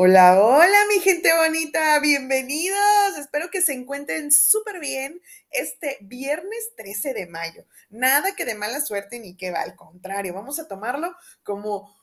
Hola, 0.00 0.40
hola 0.40 0.78
mi 0.88 1.00
gente 1.00 1.32
bonita, 1.36 2.00
bienvenidos. 2.00 3.18
Espero 3.18 3.50
que 3.50 3.62
se 3.62 3.72
encuentren 3.72 4.32
súper 4.32 4.80
bien 4.80 5.20
este 5.50 5.98
viernes 6.00 6.72
13 6.76 7.14
de 7.14 7.26
mayo. 7.28 7.64
Nada 7.90 8.34
que 8.34 8.44
de 8.44 8.56
mala 8.56 8.80
suerte 8.80 9.20
ni 9.20 9.36
que 9.36 9.52
va, 9.52 9.60
al 9.60 9.76
contrario, 9.76 10.34
vamos 10.34 10.58
a 10.58 10.66
tomarlo 10.66 11.14
como 11.44 11.97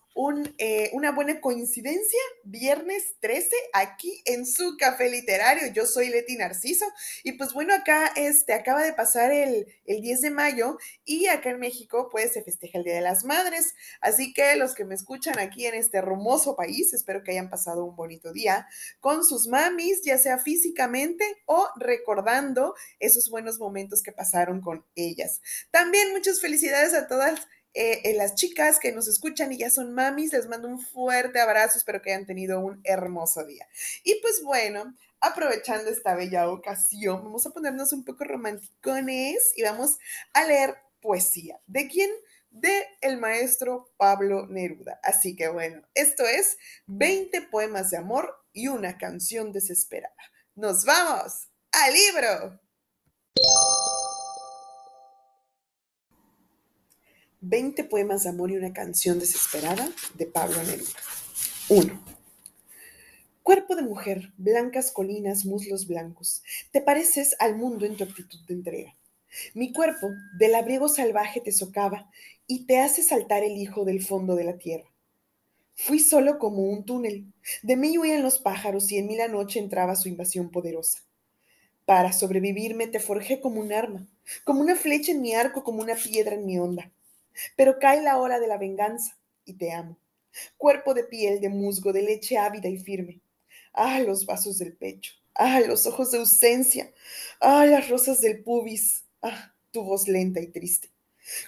eh, 0.58 0.92
una 0.94 1.12
buena 1.12 1.42
coincidencia, 1.42 2.20
viernes 2.46 3.16
13, 3.20 3.50
aquí 3.74 4.22
en 4.24 4.46
su 4.46 4.78
café 4.78 5.10
literario. 5.10 5.68
Yo 5.74 5.86
soy 5.86 6.08
Leti 6.08 6.38
Narciso 6.38 6.86
y 7.24 7.34
pues 7.34 7.52
bueno, 7.52 7.74
acá 7.74 8.14
este, 8.16 8.54
acaba 8.54 8.84
de 8.84 8.94
pasar 8.94 9.34
el, 9.34 9.68
el 9.86 10.02
10 10.02 10.22
de 10.22 10.30
mayo 10.30 10.78
y 11.04 11.28
acá 11.28 11.50
en 11.50 11.60
México 11.60 12.08
pues 12.10 12.32
se 12.32 12.44
festeja 12.44 12.78
el 12.78 12.86
Día 12.86 12.96
de 12.96 13.02
las 13.02 13.26
Madres. 13.26 13.76
Así 14.00 14.34
que 14.34 14.56
los 14.56 14.74
que 14.74 14.86
me 14.86 14.96
escuchan 14.96 15.38
aquí 15.38 15.66
en 15.66 15.76
este 15.76 15.98
hermoso 15.98 16.56
país, 16.56 16.94
espero 16.94 17.22
que 17.22 17.32
hayan 17.32 17.50
pasado 17.50 17.84
un 17.84 17.98
bonito 17.98 18.32
día 18.32 18.68
con 19.02 19.26
sus 19.26 19.48
mamis, 19.48 20.02
ya 20.06 20.18
sea 20.18 20.38
físicamente 20.38 21.26
o 21.46 21.68
recordando 21.76 22.74
esos 23.00 23.30
buenos 23.30 23.60
momentos 23.60 24.02
que 24.02 24.14
pasaron 24.14 24.62
con 24.62 24.86
ellas. 24.96 25.42
También 25.72 26.14
muchas 26.14 26.40
felicidades 26.40 26.94
a 26.94 27.10
todas 27.10 27.48
eh, 27.76 28.02
eh, 28.06 28.14
las 28.16 28.36
chicas 28.36 28.80
que 28.80 28.94
nos 28.94 29.10
escuchan 29.10 29.52
y 29.52 29.58
ya 29.58 29.70
son 29.70 29.94
mamis, 29.94 30.32
les 30.32 30.48
mando 30.48 30.70
un 30.70 30.80
fuerte 30.80 31.42
abrazo, 31.42 31.78
espero 31.78 32.02
que 32.02 32.14
hayan 32.14 32.26
tenido 32.26 32.62
un 32.62 32.80
hermoso 32.86 33.46
día. 33.46 33.68
Y 34.06 34.16
pues 34.22 34.42
bueno, 34.44 34.96
aprovechando 35.20 35.90
esta 35.90 36.16
bella 36.16 36.50
ocasión, 36.50 37.22
vamos 37.22 37.46
a 37.46 37.50
ponernos 37.50 37.92
un 37.92 38.06
poco 38.06 38.24
romanticones 38.24 39.52
y 39.58 39.64
vamos 39.64 39.98
a 40.32 40.46
leer 40.46 40.78
poesía. 41.02 41.60
¿De 41.68 41.90
quién? 41.90 42.10
De 42.50 42.88
el 43.02 43.18
maestro 43.18 43.92
Pablo 43.98 44.48
Neruda. 44.48 45.02
Así 45.04 45.36
que 45.36 45.50
bueno, 45.50 45.82
esto 45.96 46.24
es 46.26 46.58
20 46.88 47.42
poemas 47.52 47.92
de 47.92 47.98
amor 47.98 48.34
y 48.54 48.70
una 48.70 48.98
canción 48.98 49.52
desesperada. 49.52 50.16
Nos 50.56 50.86
vamos 50.86 51.50
al 51.74 51.94
libro. 51.94 52.62
20 57.48 57.84
poemas 57.84 58.24
de 58.24 58.30
amor 58.30 58.50
y 58.50 58.58
una 58.58 58.74
canción 58.74 59.20
desesperada 59.20 59.88
de 60.16 60.26
Pablo 60.26 60.58
Neruda. 60.64 60.90
1. 61.70 62.04
Cuerpo 63.44 63.76
de 63.76 63.84
mujer, 63.84 64.34
blancas 64.38 64.92
colinas, 64.92 65.46
muslos 65.46 65.86
blancos, 65.86 66.42
te 66.72 66.82
pareces 66.82 67.36
al 67.38 67.56
mundo 67.56 67.86
en 67.86 67.98
tu 67.98 68.04
actitud 68.04 68.40
de 68.48 68.56
entrega. 68.56 68.96
Mi 69.54 69.72
cuerpo, 69.72 70.10
del 70.40 70.56
abrigo 70.56 70.90
salvaje, 70.90 71.40
te 71.40 71.52
socava 71.52 72.10
y 72.48 72.66
te 72.66 72.80
hace 72.80 73.04
saltar 73.04 73.44
el 73.44 73.58
hijo 73.58 73.86
del 73.86 74.04
fondo 74.04 74.36
de 74.36 74.44
la 74.44 74.58
tierra. 74.58 74.90
Fui 75.76 76.00
solo 76.00 76.40
como 76.40 76.64
un 76.64 76.84
túnel, 76.84 77.32
de 77.62 77.76
mí 77.76 77.96
huían 78.00 78.24
los 78.24 78.40
pájaros 78.40 78.92
y 78.92 78.98
en 78.98 79.06
mí 79.06 79.18
la 79.18 79.28
noche 79.28 79.60
entraba 79.60 79.96
su 79.96 80.10
invasión 80.10 80.50
poderosa. 80.50 81.04
Para 81.86 82.12
sobrevivirme 82.12 82.88
te 82.88 83.00
forjé 83.00 83.40
como 83.40 83.62
un 83.62 83.72
arma, 83.72 84.08
como 84.44 84.62
una 84.62 84.76
flecha 84.76 85.12
en 85.12 85.22
mi 85.22 85.36
arco, 85.36 85.64
como 85.64 85.84
una 85.84 85.94
piedra 85.94 86.34
en 86.34 86.48
mi 86.48 86.58
onda. 86.58 86.92
Pero 87.56 87.80
cae 87.80 88.02
la 88.02 88.18
hora 88.18 88.40
de 88.40 88.48
la 88.48 88.58
venganza 88.58 89.18
y 89.46 89.54
te 89.54 89.72
amo. 89.72 89.98
Cuerpo 90.58 90.94
de 90.94 91.04
piel, 91.04 91.40
de 91.40 91.50
musgo, 91.50 91.94
de 91.94 92.02
leche 92.02 92.38
ávida 92.38 92.70
y 92.70 92.78
firme. 92.78 93.22
Ah, 93.74 94.00
los 94.00 94.26
vasos 94.26 94.58
del 94.58 94.76
pecho. 94.76 95.14
Ah, 95.34 95.60
los 95.62 95.86
ojos 95.86 96.12
de 96.12 96.20
ausencia. 96.20 96.94
Ah, 97.40 97.66
las 97.66 97.90
rosas 97.90 98.22
del 98.22 98.44
pubis. 98.44 99.06
Ah, 99.22 99.54
tu 99.72 99.84
voz 99.84 100.08
lenta 100.08 100.40
y 100.40 100.48
triste. 100.48 100.90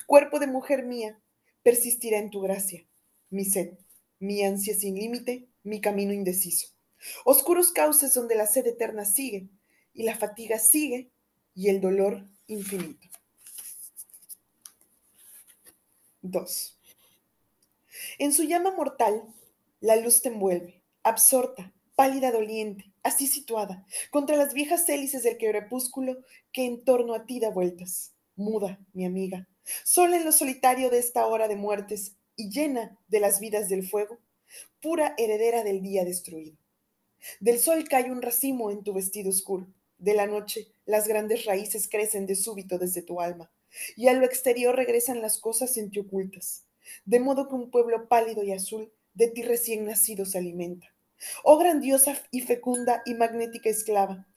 Cuerpo 0.06 0.40
de 0.40 0.48
mujer 0.48 0.84
mía, 0.84 1.20
persistirá 1.64 2.18
en 2.18 2.30
tu 2.30 2.42
gracia. 2.42 2.86
Mi 3.30 3.46
sed, 3.46 3.74
mi 4.20 4.44
ansia 4.44 4.76
sin 4.76 4.96
límite, 4.96 5.48
mi 5.64 5.82
camino 5.82 6.14
indeciso. 6.14 6.70
Oscuros 7.26 7.72
cauces 7.72 8.14
donde 8.14 8.36
la 8.36 8.48
sed 8.48 8.66
eterna 8.68 9.06
sigue 9.06 9.50
y 9.94 10.04
la 10.04 10.16
fatiga 10.16 10.60
sigue 10.60 11.12
y 11.54 11.70
el 11.70 11.82
dolor 11.82 12.26
infinito. 12.48 13.08
2. 16.22 16.78
En 18.20 18.34
su 18.34 18.44
llama 18.44 18.72
mortal, 18.72 19.24
la 19.80 19.96
luz 19.96 20.22
te 20.22 20.30
envuelve, 20.30 20.82
absorta, 21.04 21.74
pálida 21.96 22.32
doliente, 22.32 22.92
así 23.04 23.28
situada, 23.28 23.86
contra 24.12 24.36
las 24.36 24.54
viejas 24.54 24.88
hélices 24.90 25.24
del 25.24 25.38
crepúsculo 25.38 26.18
que 26.52 26.66
en 26.66 26.84
torno 26.84 27.14
a 27.14 27.26
ti 27.26 27.40
da 27.40 27.50
vueltas. 27.50 28.14
Muda, 28.36 28.80
mi 28.94 29.06
amiga, 29.06 29.48
sola 29.84 30.18
en 30.18 30.26
lo 30.26 30.32
solitario 30.32 30.90
de 30.90 31.00
esta 31.00 31.26
hora 31.26 31.48
de 31.48 31.56
muertes 31.56 32.16
y 32.36 32.50
llena 32.50 32.98
de 33.08 33.20
las 33.20 33.40
vidas 33.40 33.68
del 33.68 33.88
fuego, 33.88 34.20
pura 34.80 35.16
heredera 35.18 35.64
del 35.64 35.82
día 35.82 36.06
destruido. 36.06 36.58
Del 37.40 37.60
sol 37.60 37.88
cae 37.90 38.12
un 38.12 38.22
racimo 38.22 38.70
en 38.70 38.84
tu 38.84 38.94
vestido 38.94 39.30
oscuro, 39.30 39.68
de 39.98 40.14
la 40.14 40.28
noche 40.28 40.68
las 40.86 41.08
grandes 41.08 41.46
raíces 41.46 41.90
crecen 41.90 42.28
de 42.28 42.36
súbito 42.36 42.78
desde 42.78 43.02
tu 43.02 43.20
alma 43.20 43.52
y 43.96 44.08
a 44.08 44.14
lo 44.14 44.26
exterior 44.26 44.76
regresan 44.76 45.22
las 45.22 45.40
cosas 45.40 45.78
en 45.78 45.92
ti 45.92 46.00
ocultas, 46.00 46.66
de 47.06 47.20
modo 47.20 47.48
que 47.48 47.56
un 47.56 47.72
pueblo 47.72 48.08
pálido 48.08 48.44
y 48.44 48.52
azul 48.52 48.92
de 49.14 49.28
ti 49.28 49.42
recién 49.42 49.86
nacido 49.86 50.26
se 50.26 50.38
alimenta. 50.38 50.88
Oh 51.44 51.58
grandiosa 51.58 52.22
y 52.32 52.42
fecunda 52.42 53.02
y 53.06 53.16
magnética 53.16 53.70
esclava, 53.70 54.28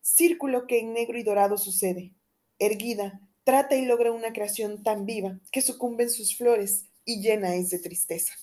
círculo 0.00 0.66
que 0.66 0.78
en 0.78 0.92
negro 0.92 1.18
y 1.18 1.22
dorado 1.22 1.58
sucede, 1.58 2.14
erguida, 2.58 3.20
trata 3.44 3.76
y 3.76 3.84
logra 3.84 4.12
una 4.12 4.32
creación 4.32 4.82
tan 4.82 5.06
viva 5.06 5.38
que 5.52 5.60
sucumben 5.60 6.10
sus 6.10 6.36
flores 6.36 6.86
y 7.04 7.20
llena 7.20 7.54
es 7.56 7.70
de 7.70 7.78
tristeza. 7.78 8.34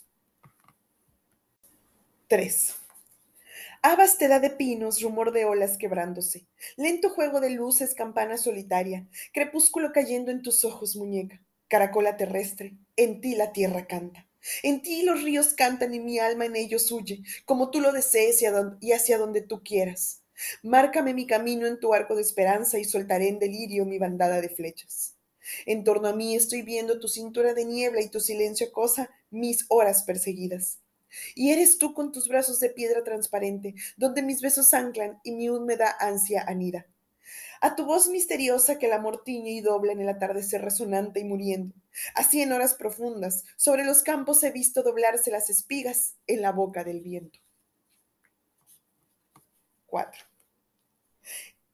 3. 2.27 2.75
Abastedad 3.89 4.41
de 4.41 4.49
pinos, 4.49 5.01
rumor 5.01 5.31
de 5.31 5.45
olas 5.45 5.77
quebrándose, 5.77 6.45
lento 6.75 7.09
juego 7.09 7.39
de 7.39 7.51
luces, 7.51 7.93
campana 7.93 8.37
solitaria, 8.37 9.07
crepúsculo 9.31 9.93
cayendo 9.93 10.29
en 10.29 10.41
tus 10.41 10.65
ojos, 10.65 10.97
muñeca, 10.97 11.41
caracola 11.69 12.17
terrestre, 12.17 12.75
en 12.97 13.21
ti 13.21 13.35
la 13.35 13.53
tierra 13.53 13.87
canta. 13.87 14.27
En 14.61 14.81
ti 14.81 15.03
los 15.03 15.23
ríos 15.23 15.53
cantan 15.53 15.93
y 15.93 16.01
mi 16.01 16.19
alma 16.19 16.43
en 16.43 16.57
ellos 16.57 16.91
huye, 16.91 17.23
como 17.45 17.71
tú 17.71 17.79
lo 17.79 17.93
desees 17.93 18.43
y 18.81 18.91
hacia 18.91 19.17
donde 19.17 19.39
tú 19.39 19.63
quieras. 19.63 20.21
Márcame 20.63 21.13
mi 21.13 21.25
camino 21.25 21.65
en 21.65 21.79
tu 21.79 21.93
arco 21.93 22.17
de 22.17 22.23
esperanza 22.23 22.79
y 22.79 22.83
soltaré 22.83 23.29
en 23.29 23.39
delirio 23.39 23.85
mi 23.85 23.99
bandada 23.99 24.41
de 24.41 24.49
flechas. 24.49 25.15
En 25.65 25.85
torno 25.85 26.09
a 26.09 26.13
mí 26.13 26.35
estoy 26.35 26.61
viendo 26.61 26.99
tu 26.99 27.07
cintura 27.07 27.53
de 27.53 27.63
niebla 27.63 28.01
y 28.01 28.09
tu 28.09 28.19
silencio 28.19 28.69
cosa 28.73 29.09
mis 29.29 29.65
horas 29.69 30.03
perseguidas. 30.03 30.79
Y 31.35 31.51
eres 31.51 31.77
tú 31.77 31.93
con 31.93 32.11
tus 32.11 32.27
brazos 32.27 32.59
de 32.59 32.69
piedra 32.69 33.03
transparente, 33.03 33.75
donde 33.95 34.21
mis 34.21 34.41
besos 34.41 34.73
anclan 34.73 35.19
y 35.23 35.31
mi 35.31 35.49
húmeda 35.49 35.95
ansia 35.99 36.43
anida. 36.47 36.85
A 37.59 37.75
tu 37.75 37.85
voz 37.85 38.07
misteriosa 38.07 38.77
que 38.77 38.85
el 38.85 38.93
amor 38.93 39.23
tiñe 39.23 39.51
y 39.51 39.61
dobla 39.61 39.91
en 39.91 40.01
el 40.01 40.09
atardecer 40.09 40.61
resonante 40.61 41.19
y 41.19 41.23
muriendo. 41.23 41.73
Así 42.13 42.41
en 42.41 42.51
horas 42.51 42.75
profundas, 42.75 43.43
sobre 43.55 43.83
los 43.83 44.03
campos 44.03 44.43
he 44.43 44.51
visto 44.51 44.83
doblarse 44.83 45.31
las 45.31 45.49
espigas 45.49 46.15
en 46.27 46.41
la 46.41 46.51
boca 46.51 46.83
del 46.83 47.01
viento. 47.01 47.39
4. 49.87 50.21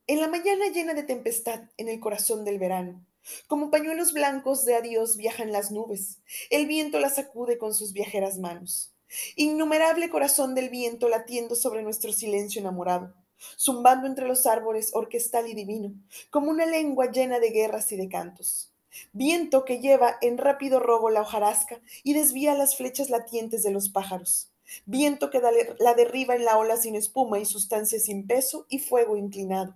En 0.07 0.21
la 0.21 0.27
mañana 0.27 0.67
llena 0.67 0.93
de 0.93 1.03
tempestad, 1.03 1.69
en 1.77 1.89
el 1.89 1.99
corazón 1.99 2.45
del 2.45 2.59
verano, 2.59 3.05
como 3.47 3.71
pañuelos 3.71 4.13
blancos 4.13 4.65
de 4.65 4.75
adiós 4.75 5.17
viajan 5.17 5.51
las 5.51 5.71
nubes. 5.71 6.19
El 6.49 6.67
viento 6.67 6.99
las 6.99 7.15
sacude 7.15 7.57
con 7.57 7.73
sus 7.73 7.93
viajeras 7.93 8.37
manos. 8.37 8.92
Innumerable 9.35 10.09
corazón 10.09 10.55
del 10.55 10.69
viento 10.69 11.09
latiendo 11.09 11.55
sobre 11.55 11.83
nuestro 11.83 12.13
silencio 12.13 12.59
enamorado, 12.61 13.13
zumbando 13.57 14.07
entre 14.07 14.27
los 14.27 14.45
árboles 14.45 14.91
orquestal 14.93 15.47
y 15.47 15.53
divino, 15.53 15.93
como 16.29 16.49
una 16.49 16.65
lengua 16.65 17.11
llena 17.11 17.39
de 17.39 17.49
guerras 17.49 17.91
y 17.91 17.97
de 17.97 18.09
cantos. 18.09 18.71
Viento 19.11 19.65
que 19.65 19.79
lleva 19.79 20.17
en 20.21 20.37
rápido 20.37 20.79
robo 20.79 21.09
la 21.09 21.21
hojarasca 21.21 21.81
y 22.03 22.13
desvía 22.13 22.53
las 22.53 22.77
flechas 22.77 23.09
latientes 23.09 23.63
de 23.63 23.71
los 23.71 23.89
pájaros. 23.89 24.49
Viento 24.85 25.29
que 25.29 25.41
la 25.79 25.93
derriba 25.93 26.35
en 26.35 26.45
la 26.45 26.57
ola 26.57 26.77
sin 26.77 26.95
espuma 26.95 27.39
y 27.39 27.45
sustancia 27.45 27.99
sin 27.99 28.27
peso 28.27 28.65
y 28.69 28.79
fuego 28.79 29.17
inclinado. 29.17 29.75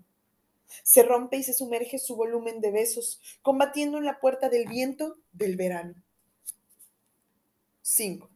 Se 0.83 1.03
rompe 1.03 1.37
y 1.37 1.43
se 1.43 1.53
sumerge 1.53 1.97
su 1.97 2.15
volumen 2.15 2.61
de 2.61 2.71
besos, 2.71 3.19
combatiendo 3.41 3.97
en 3.97 4.05
la 4.05 4.19
puerta 4.19 4.49
del 4.49 4.67
viento 4.67 5.17
del 5.31 5.55
verano. 5.55 5.95
5. 7.81 8.29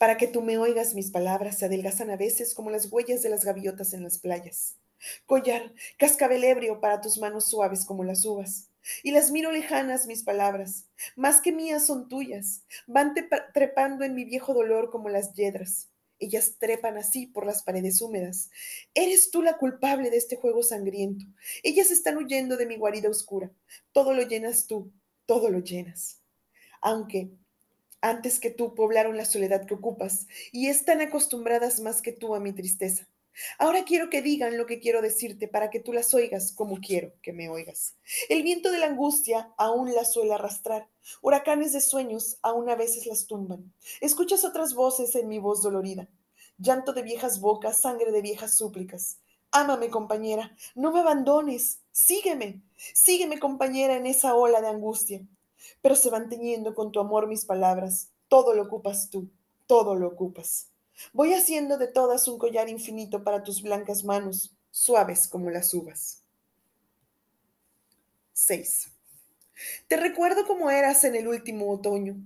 Para 0.00 0.16
que 0.16 0.26
tú 0.26 0.40
me 0.40 0.56
oigas 0.56 0.94
mis 0.94 1.10
palabras 1.10 1.58
se 1.58 1.66
adelgazan 1.66 2.08
a 2.08 2.16
veces 2.16 2.54
como 2.54 2.70
las 2.70 2.90
huellas 2.90 3.22
de 3.22 3.28
las 3.28 3.44
gaviotas 3.44 3.92
en 3.92 4.02
las 4.02 4.16
playas. 4.16 4.78
Collar, 5.26 5.74
cascabel 5.98 6.42
ebrio 6.42 6.80
para 6.80 7.02
tus 7.02 7.18
manos 7.18 7.50
suaves 7.50 7.84
como 7.84 8.02
las 8.02 8.24
uvas. 8.24 8.70
Y 9.02 9.10
las 9.10 9.30
miro 9.30 9.52
lejanas 9.52 10.06
mis 10.06 10.22
palabras, 10.22 10.86
más 11.16 11.42
que 11.42 11.52
mías 11.52 11.84
son 11.84 12.08
tuyas, 12.08 12.64
van 12.86 13.12
trepando 13.52 14.02
en 14.02 14.14
mi 14.14 14.24
viejo 14.24 14.54
dolor 14.54 14.90
como 14.90 15.10
las 15.10 15.34
yedras. 15.34 15.90
Ellas 16.18 16.56
trepan 16.58 16.96
así 16.96 17.26
por 17.26 17.44
las 17.44 17.62
paredes 17.62 18.00
húmedas. 18.00 18.48
Eres 18.94 19.30
tú 19.30 19.42
la 19.42 19.58
culpable 19.58 20.08
de 20.08 20.16
este 20.16 20.36
juego 20.36 20.62
sangriento. 20.62 21.26
Ellas 21.62 21.90
están 21.90 22.16
huyendo 22.16 22.56
de 22.56 22.64
mi 22.64 22.78
guarida 22.78 23.10
oscura. 23.10 23.52
Todo 23.92 24.14
lo 24.14 24.22
llenas 24.22 24.66
tú, 24.66 24.94
todo 25.26 25.50
lo 25.50 25.58
llenas. 25.58 26.22
Aunque 26.80 27.32
antes 28.00 28.40
que 28.40 28.50
tú 28.50 28.74
poblaron 28.74 29.16
la 29.16 29.24
soledad 29.24 29.66
que 29.66 29.74
ocupas, 29.74 30.26
y 30.52 30.68
están 30.68 31.00
acostumbradas 31.00 31.80
más 31.80 32.02
que 32.02 32.12
tú 32.12 32.34
a 32.34 32.40
mi 32.40 32.52
tristeza. 32.52 33.08
Ahora 33.58 33.84
quiero 33.84 34.10
que 34.10 34.22
digan 34.22 34.58
lo 34.58 34.66
que 34.66 34.80
quiero 34.80 35.02
decirte 35.02 35.48
para 35.48 35.70
que 35.70 35.80
tú 35.80 35.92
las 35.92 36.12
oigas 36.14 36.52
como 36.52 36.78
quiero 36.78 37.12
que 37.22 37.32
me 37.32 37.48
oigas. 37.48 37.96
El 38.28 38.42
viento 38.42 38.70
de 38.70 38.78
la 38.78 38.86
angustia 38.86 39.52
aún 39.56 39.94
las 39.94 40.12
suele 40.12 40.34
arrastrar. 40.34 40.88
Huracanes 41.22 41.72
de 41.72 41.80
sueños 41.80 42.38
aún 42.42 42.68
a 42.68 42.74
veces 42.74 43.06
las 43.06 43.26
tumban. 43.26 43.72
Escuchas 44.00 44.44
otras 44.44 44.74
voces 44.74 45.14
en 45.14 45.28
mi 45.28 45.38
voz 45.38 45.62
dolorida. 45.62 46.08
Llanto 46.58 46.92
de 46.92 47.02
viejas 47.02 47.40
bocas, 47.40 47.80
sangre 47.80 48.12
de 48.12 48.20
viejas 48.20 48.56
súplicas. 48.56 49.18
Ámame, 49.52 49.88
compañera, 49.88 50.54
no 50.74 50.92
me 50.92 51.00
abandones. 51.00 51.80
Sígueme, 51.92 52.60
sígueme, 52.76 53.38
compañera, 53.38 53.96
en 53.96 54.06
esa 54.06 54.34
ola 54.34 54.60
de 54.60 54.68
angustia. 54.68 55.22
Pero 55.82 55.94
se 55.96 56.10
van 56.10 56.28
teñiendo 56.28 56.74
con 56.74 56.92
tu 56.92 57.00
amor 57.00 57.26
mis 57.26 57.44
palabras. 57.44 58.10
Todo 58.28 58.54
lo 58.54 58.62
ocupas 58.62 59.10
tú, 59.10 59.28
todo 59.66 59.94
lo 59.94 60.08
ocupas. 60.08 60.70
Voy 61.12 61.32
haciendo 61.34 61.78
de 61.78 61.88
todas 61.88 62.28
un 62.28 62.38
collar 62.38 62.68
infinito 62.68 63.24
para 63.24 63.42
tus 63.42 63.62
blancas 63.62 64.04
manos, 64.04 64.54
suaves 64.70 65.26
como 65.26 65.50
las 65.50 65.72
uvas. 65.74 66.22
6. 68.34 68.90
Te 69.88 69.96
recuerdo 69.96 70.46
cómo 70.46 70.70
eras 70.70 71.04
en 71.04 71.14
el 71.14 71.28
último 71.28 71.70
otoño. 71.70 72.16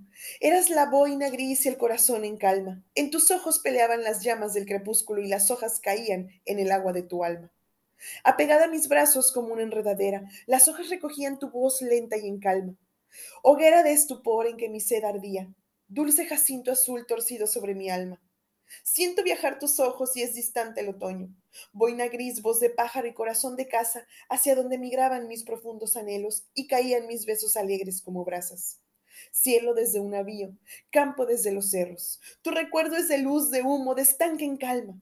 Eras 0.40 0.70
la 0.70 0.86
boina 0.86 1.30
gris 1.30 1.66
y 1.66 1.68
el 1.68 1.76
corazón 1.76 2.24
en 2.24 2.36
calma. 2.36 2.82
En 2.94 3.10
tus 3.10 3.30
ojos 3.30 3.58
peleaban 3.58 4.04
las 4.04 4.22
llamas 4.22 4.54
del 4.54 4.66
crepúsculo 4.66 5.20
y 5.20 5.28
las 5.28 5.50
hojas 5.50 5.80
caían 5.80 6.28
en 6.44 6.58
el 6.58 6.70
agua 6.70 6.92
de 6.92 7.02
tu 7.02 7.24
alma. 7.24 7.50
Apegada 8.22 8.64
a 8.66 8.68
mis 8.68 8.88
brazos 8.88 9.32
como 9.32 9.52
una 9.52 9.62
enredadera, 9.62 10.28
las 10.46 10.68
hojas 10.68 10.90
recogían 10.90 11.38
tu 11.38 11.50
voz 11.50 11.80
lenta 11.82 12.16
y 12.16 12.28
en 12.28 12.38
calma. 12.38 12.74
Hoguera 13.42 13.82
de 13.82 13.92
estupor 13.92 14.46
en 14.46 14.56
que 14.56 14.68
mi 14.68 14.80
sed 14.80 15.04
ardía, 15.04 15.52
dulce 15.88 16.26
jacinto 16.26 16.72
azul 16.72 17.06
torcido 17.06 17.46
sobre 17.46 17.74
mi 17.74 17.90
alma. 17.90 18.20
Siento 18.82 19.22
viajar 19.22 19.58
tus 19.58 19.78
ojos 19.78 20.16
y 20.16 20.22
es 20.22 20.34
distante 20.34 20.80
el 20.80 20.88
otoño. 20.88 21.28
Boina 21.72 22.08
gris, 22.08 22.42
voz 22.42 22.60
de 22.60 22.70
pájaro 22.70 23.06
y 23.06 23.14
corazón 23.14 23.56
de 23.56 23.68
casa, 23.68 24.06
hacia 24.28 24.54
donde 24.54 24.78
migraban 24.78 25.28
mis 25.28 25.44
profundos 25.44 25.96
anhelos 25.96 26.44
y 26.54 26.66
caían 26.66 27.06
mis 27.06 27.26
besos 27.26 27.56
alegres 27.56 28.02
como 28.02 28.24
brasas. 28.24 28.80
Cielo 29.30 29.74
desde 29.74 30.00
un 30.00 30.10
navío, 30.10 30.56
campo 30.90 31.26
desde 31.26 31.52
los 31.52 31.70
cerros. 31.70 32.20
Tu 32.42 32.50
recuerdo 32.50 32.96
es 32.96 33.08
de 33.08 33.18
luz, 33.18 33.50
de 33.50 33.62
humo, 33.62 33.94
de 33.94 34.02
estanque 34.02 34.44
en 34.44 34.56
calma. 34.56 35.00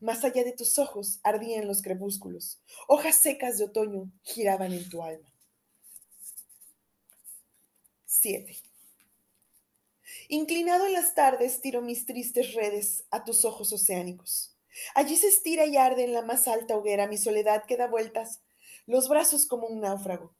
Más 0.00 0.24
allá 0.24 0.44
de 0.44 0.52
tus 0.52 0.78
ojos 0.78 1.20
ardían 1.22 1.66
los 1.66 1.82
crepúsculos. 1.82 2.60
Hojas 2.88 3.16
secas 3.16 3.58
de 3.58 3.64
otoño 3.64 4.10
giraban 4.22 4.72
en 4.72 4.88
tu 4.88 5.02
alma. 5.02 5.29
7. 8.12 8.56
Inclinado 10.26 10.84
en 10.84 10.94
las 10.94 11.14
tardes 11.14 11.60
tiro 11.60 11.80
mis 11.80 12.06
tristes 12.06 12.54
redes 12.54 13.04
a 13.12 13.22
tus 13.22 13.44
ojos 13.44 13.72
oceánicos. 13.72 14.56
Allí 14.96 15.14
se 15.14 15.28
estira 15.28 15.64
y 15.66 15.76
arde 15.76 16.02
en 16.02 16.12
la 16.12 16.22
más 16.22 16.48
alta 16.48 16.76
hoguera 16.76 17.06
mi 17.06 17.16
soledad 17.16 17.66
que 17.66 17.76
da 17.76 17.86
vueltas, 17.86 18.42
los 18.86 19.08
brazos 19.08 19.46
como 19.46 19.68
un 19.68 19.80
náufrago. 19.80 20.34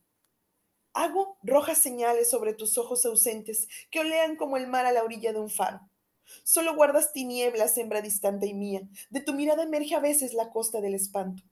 Hago 0.94 1.38
rojas 1.44 1.78
señales 1.78 2.28
sobre 2.28 2.54
tus 2.54 2.76
ojos 2.76 3.06
ausentes 3.06 3.68
que 3.92 4.00
olean 4.00 4.34
como 4.34 4.56
el 4.56 4.66
mar 4.66 4.84
a 4.84 4.92
la 4.92 5.04
orilla 5.04 5.32
de 5.32 5.38
un 5.38 5.48
faro. 5.48 5.80
Solo 6.42 6.74
guardas 6.74 7.12
tinieblas, 7.12 7.78
hembra 7.78 8.02
distante 8.02 8.48
y 8.48 8.54
mía. 8.54 8.82
De 9.10 9.20
tu 9.20 9.32
mirada 9.32 9.62
emerge 9.62 9.94
a 9.94 10.00
veces 10.00 10.34
la 10.34 10.50
costa 10.50 10.80
del 10.80 10.96
espanto. 10.96 11.44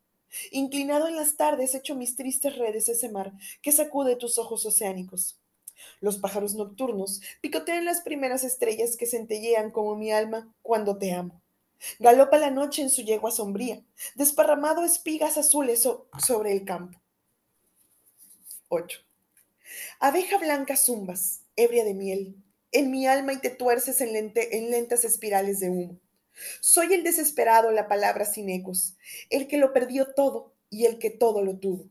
Inclinado 0.51 1.07
en 1.07 1.15
las 1.15 1.37
tardes 1.37 1.77
echo 1.77 1.95
mis 1.95 2.17
tristes 2.17 2.57
redes 2.57 2.89
ese 2.89 3.09
mar 3.09 3.35
que 3.63 3.71
sacude 3.71 4.17
tus 4.17 4.37
ojos 4.39 4.67
oceánicos. 4.67 5.39
Los 6.01 6.19
pájaros 6.19 6.55
nocturnos 6.55 7.21
picotean 7.41 7.85
las 7.85 8.03
primeras 8.03 8.45
estrellas 8.45 8.97
que 8.97 9.07
centellean 9.07 9.71
como 9.71 9.97
mi 9.97 10.13
alma 10.13 10.53
cuando 10.63 10.99
te 10.99 11.13
amo. 11.13 11.43
Galopa 11.99 12.39
la 12.39 12.51
noche 12.51 12.83
en 12.83 12.91
su 12.91 13.03
yegua 13.03 13.31
sombría, 13.31 13.83
desparramado 14.15 14.85
espigas 14.85 15.39
azules 15.39 15.89
sobre 16.19 16.53
el 16.53 16.65
campo. 16.65 17.01
8. 18.69 19.01
Abeja 20.01 20.39
blanca 20.39 20.77
zumbas, 20.77 21.43
ebria 21.57 21.85
de 21.85 21.95
miel, 21.95 22.37
en 22.73 22.91
mi 22.91 23.07
alma 23.07 23.33
y 23.33 23.39
te 23.39 23.51
tuerces 23.51 24.01
en, 24.01 24.33
en 24.35 24.71
lentas 24.71 25.05
espirales 25.05 25.61
de 25.61 25.71
humo. 25.71 26.01
Soy 26.61 26.93
el 26.95 27.03
desesperado, 27.03 27.71
la 27.71 27.89
palabra 27.89 28.25
sin 28.25 28.49
ecos, 28.49 28.97
el 29.31 29.49
que 29.49 29.57
lo 29.57 29.73
perdió 29.73 30.15
todo 30.15 30.55
y 30.71 30.87
el 30.87 30.99
que 30.99 31.11
todo 31.11 31.45
lo 31.45 31.59
tuvo. 31.59 31.89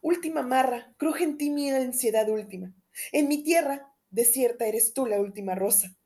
Última 0.00 0.42
marra, 0.42 0.94
cruje 0.96 1.24
en 1.24 1.38
ti 1.38 1.50
mi 1.50 1.70
ansiedad 1.70 2.28
última. 2.28 2.72
En 3.12 3.28
mi 3.28 3.42
tierra 3.42 3.92
desierta 4.10 4.66
eres 4.66 4.92
tú 4.92 5.06
la 5.06 5.20
última 5.20 5.54
rosa. 5.54 5.96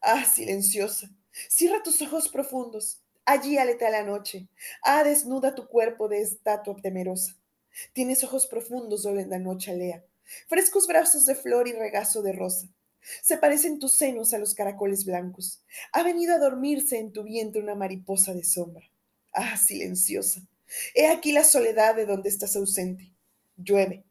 Ah, 0.00 0.24
silenciosa, 0.24 1.10
cierra 1.48 1.82
tus 1.82 2.02
ojos 2.02 2.28
profundos. 2.28 3.00
Allí 3.24 3.56
aletea 3.56 3.90
la 3.90 4.02
noche. 4.02 4.48
Ah, 4.82 5.04
desnuda 5.04 5.54
tu 5.54 5.68
cuerpo 5.68 6.08
de 6.08 6.20
estatua 6.20 6.76
temerosa. 6.82 7.36
Tienes 7.92 8.24
ojos 8.24 8.46
profundos 8.46 9.02
donde 9.04 9.26
la 9.26 9.38
noche 9.38 9.70
alea. 9.70 10.04
Frescos 10.48 10.86
brazos 10.86 11.26
de 11.26 11.34
flor 11.34 11.68
y 11.68 11.72
regazo 11.72 12.22
de 12.22 12.32
rosa. 12.32 12.68
Se 13.22 13.36
parecen 13.36 13.78
tus 13.78 13.92
senos 13.92 14.32
a 14.32 14.38
los 14.38 14.54
caracoles 14.54 15.04
blancos. 15.04 15.62
Ha 15.92 16.02
venido 16.02 16.34
a 16.34 16.38
dormirse 16.38 16.98
en 16.98 17.12
tu 17.12 17.24
vientre 17.24 17.62
una 17.62 17.74
mariposa 17.74 18.34
de 18.34 18.44
sombra. 18.44 18.90
Ah, 19.32 19.56
silenciosa. 19.56 20.42
He 20.94 21.06
aquí 21.06 21.32
la 21.32 21.44
soledad 21.44 21.94
de 21.94 22.06
donde 22.06 22.28
estás 22.28 22.56
ausente. 22.56 23.12
Llueve. 23.56 24.04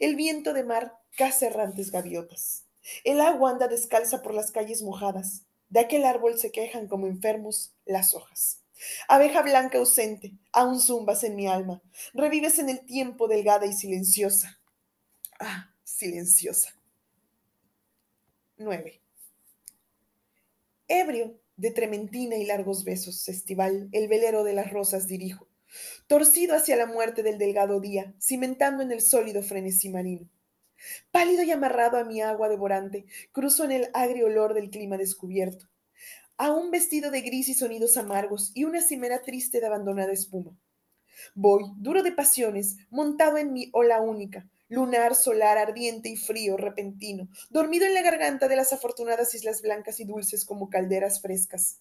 El 0.00 0.16
viento 0.16 0.52
de 0.52 0.64
mar 0.64 0.94
caza 1.16 1.46
errantes 1.46 1.90
gaviotas. 1.90 2.64
El 3.04 3.20
agua 3.20 3.50
anda 3.50 3.68
descalza 3.68 4.22
por 4.22 4.34
las 4.34 4.52
calles 4.52 4.82
mojadas. 4.82 5.44
De 5.68 5.80
aquel 5.80 6.04
árbol 6.04 6.38
se 6.38 6.52
quejan 6.52 6.86
como 6.86 7.06
enfermos 7.06 7.74
las 7.84 8.14
hojas. 8.14 8.62
Abeja 9.08 9.42
blanca 9.42 9.78
ausente, 9.78 10.34
aún 10.52 10.80
zumbas 10.80 11.24
en 11.24 11.34
mi 11.34 11.48
alma. 11.48 11.82
Revives 12.14 12.58
en 12.58 12.68
el 12.68 12.84
tiempo 12.84 13.26
delgada 13.26 13.66
y 13.66 13.72
silenciosa. 13.72 14.60
Ah, 15.40 15.74
silenciosa. 15.82 16.78
9. 18.58 19.00
Ebrio 20.88 21.40
de 21.56 21.70
trementina 21.70 22.36
y 22.36 22.44
largos 22.44 22.84
besos, 22.84 23.28
estival, 23.28 23.88
el 23.92 24.08
velero 24.08 24.44
de 24.44 24.52
las 24.52 24.70
rosas 24.70 25.06
dirijo, 25.06 25.48
torcido 26.06 26.54
hacia 26.54 26.76
la 26.76 26.86
muerte 26.86 27.22
del 27.22 27.38
delgado 27.38 27.80
día, 27.80 28.14
cimentando 28.20 28.82
en 28.82 28.92
el 28.92 29.00
sólido 29.00 29.42
frenesí 29.42 29.88
marino. 29.88 30.28
Pálido 31.10 31.42
y 31.42 31.50
amarrado 31.50 31.98
a 31.98 32.04
mi 32.04 32.20
agua 32.20 32.48
devorante, 32.48 33.06
cruzo 33.32 33.64
en 33.64 33.72
el 33.72 33.88
agrio 33.94 34.26
olor 34.26 34.54
del 34.54 34.70
clima 34.70 34.96
descubierto, 34.96 35.68
aún 36.36 36.70
vestido 36.70 37.10
de 37.10 37.22
gris 37.22 37.48
y 37.48 37.54
sonidos 37.54 37.96
amargos 37.96 38.52
y 38.54 38.64
una 38.64 38.82
cimera 38.82 39.22
triste 39.22 39.60
de 39.60 39.66
abandonada 39.66 40.12
espuma. 40.12 40.56
Voy, 41.34 41.64
duro 41.78 42.02
de 42.02 42.12
pasiones, 42.12 42.76
montado 42.90 43.38
en 43.38 43.52
mi 43.52 43.70
ola 43.72 44.00
única, 44.00 44.48
lunar, 44.68 45.14
solar, 45.14 45.58
ardiente 45.58 46.08
y 46.08 46.16
frío, 46.16 46.56
repentino, 46.56 47.28
dormido 47.50 47.86
en 47.86 47.94
la 47.94 48.02
garganta 48.02 48.48
de 48.48 48.56
las 48.56 48.72
afortunadas 48.72 49.34
islas 49.34 49.62
blancas 49.62 50.00
y 50.00 50.04
dulces 50.04 50.44
como 50.44 50.68
calderas 50.68 51.22
frescas. 51.22 51.80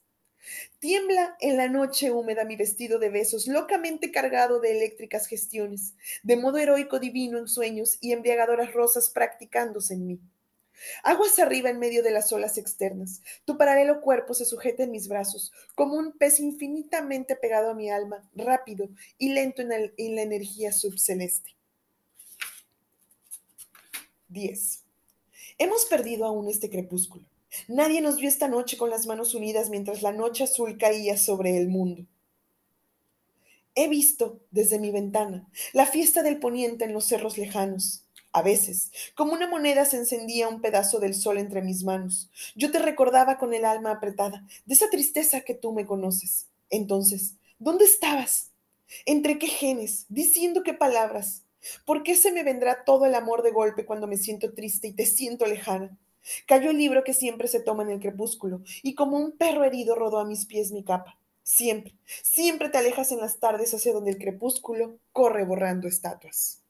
Tiembla 0.80 1.36
en 1.40 1.58
la 1.58 1.68
noche 1.68 2.12
húmeda 2.12 2.46
mi 2.46 2.56
vestido 2.56 3.00
de 3.00 3.10
besos, 3.10 3.48
locamente 3.48 4.12
cargado 4.12 4.60
de 4.60 4.72
eléctricas 4.72 5.28
gestiones, 5.28 5.94
de 6.24 6.38
modo 6.38 6.58
heroico 6.58 7.00
divino 7.00 7.38
en 7.38 7.48
sueños 7.48 7.98
y 8.02 8.12
embriagadoras 8.12 8.74
rosas 8.74 9.10
practicándose 9.10 9.96
en 9.96 10.08
mí. 10.08 10.20
Aguas 11.04 11.40
arriba 11.40 11.70
en 11.70 11.80
medio 11.80 12.04
de 12.04 12.12
las 12.12 12.32
olas 12.32 12.58
externas, 12.58 13.22
tu 13.46 13.58
paralelo 13.58 14.02
cuerpo 14.02 14.34
se 14.34 14.46
sujeta 14.46 14.84
en 14.84 14.92
mis 14.92 15.08
brazos, 15.08 15.52
como 15.74 15.96
un 15.96 16.12
pez 16.12 16.40
infinitamente 16.40 17.36
pegado 17.36 17.70
a 17.70 17.74
mi 17.74 17.90
alma, 17.90 18.30
rápido 18.36 18.90
y 19.18 19.30
lento 19.30 19.62
en, 19.62 19.72
en 19.72 20.16
la 20.16 20.22
energía 20.22 20.72
subceleste. 20.72 21.56
10. 24.28 24.84
Hemos 25.58 25.86
perdido 25.86 26.26
aún 26.26 26.50
este 26.50 26.70
crepúsculo. 26.70 27.26
Nadie 27.68 28.02
nos 28.02 28.18
vio 28.18 28.30
esta 28.30 28.48
noche 28.48 28.78
con 28.78 28.90
las 28.90 29.06
manos 29.06 29.34
unidas 29.34 29.70
mientras 29.70 30.02
la 30.02 30.12
noche 30.12 30.44
azul 30.44 30.78
caía 30.78 31.18
sobre 31.18 31.58
el 31.58 31.68
mundo. 31.68 32.06
He 33.76 33.90
visto 33.90 34.40
desde 34.52 34.80
mi 34.80 34.92
ventana 34.92 35.50
la 35.74 35.86
fiesta 35.86 36.24
del 36.24 36.40
poniente 36.40 36.86
en 36.86 36.94
los 36.94 37.06
cerros 37.06 37.38
lejanos. 37.38 38.06
A 38.32 38.42
veces, 38.42 38.92
como 39.16 39.34
una 39.34 39.48
moneda 39.48 39.86
se 39.86 39.98
encendía 39.98 40.50
un 40.50 40.62
pedazo 40.62 41.00
del 41.00 41.14
sol 41.14 41.38
entre 41.38 41.62
mis 41.62 41.84
manos. 41.84 42.30
Yo 42.56 42.72
te 42.72 42.80
recordaba 42.80 43.38
con 43.38 43.54
el 43.54 43.64
alma 43.64 43.92
apretada 43.92 44.46
de 44.66 44.74
esa 44.74 44.90
tristeza 44.90 45.42
que 45.42 45.54
tú 45.56 45.72
me 45.72 45.86
conoces. 45.86 46.48
Entonces, 46.70 47.36
¿dónde 47.60 47.86
estabas? 47.86 48.52
¿Entre 49.06 49.40
qué 49.40 49.48
genes? 49.48 50.06
¿Diciendo 50.10 50.64
qué 50.64 50.74
palabras? 50.74 51.44
¿Por 51.86 52.04
qué 52.04 52.16
se 52.16 52.32
me 52.32 52.44
vendrá 52.44 52.84
todo 52.84 53.06
el 53.06 53.16
amor 53.16 53.42
de 53.42 53.52
golpe 53.52 53.86
cuando 53.86 54.08
me 54.08 54.18
siento 54.18 54.54
triste 54.54 54.88
y 54.90 54.94
te 54.94 55.06
siento 55.06 55.46
lejana? 55.46 55.98
Cayó 56.48 56.72
el 56.72 56.78
libro 56.78 57.04
que 57.04 57.14
siempre 57.14 57.48
se 57.48 57.60
toma 57.60 57.84
en 57.84 57.92
el 57.92 58.00
crepúsculo, 58.00 58.62
y 58.84 58.96
como 58.96 59.18
un 59.18 59.38
perro 59.38 59.64
herido 59.64 59.96
rodó 59.96 60.20
a 60.20 60.26
mis 60.26 60.46
pies 60.46 60.72
mi 60.72 60.84
capa. 60.84 61.20
Siempre, 61.44 61.96
siempre 62.24 62.70
te 62.70 62.80
alejas 62.80 63.12
en 63.12 63.20
las 63.20 63.40
tardes 63.40 63.74
hacia 63.74 63.94
donde 63.94 64.12
el 64.12 64.18
crepúsculo 64.18 64.98
corre 65.12 65.46
borrando 65.46 65.88
estatuas. 65.88 66.64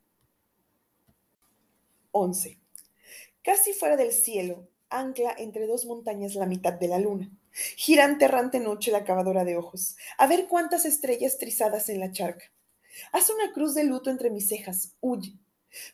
11. 2.12 2.60
Casi 3.42 3.74
fuera 3.74 3.96
del 3.96 4.12
cielo, 4.12 4.68
ancla 4.90 5.34
entre 5.38 5.68
dos 5.68 5.86
montañas 5.86 6.36
la 6.36 6.46
mitad 6.46 6.74
de 6.74 6.88
la 6.88 7.00
luna. 7.00 7.32
Girante 7.78 8.26
errante 8.26 8.60
noche 8.60 8.92
la 8.92 9.06
cavadora 9.06 9.46
de 9.46 9.56
ojos, 9.56 9.96
a 10.18 10.28
ver 10.28 10.48
cuántas 10.48 10.84
estrellas 10.86 11.38
trizadas 11.38 11.88
en 11.90 12.02
la 12.02 12.12
charca. 12.12 12.52
Haz 13.12 13.30
una 13.30 13.54
cruz 13.54 13.76
de 13.76 13.84
luto 13.84 14.10
entre 14.10 14.30
mis 14.30 14.48
cejas, 14.48 14.96
huye. 15.00 15.38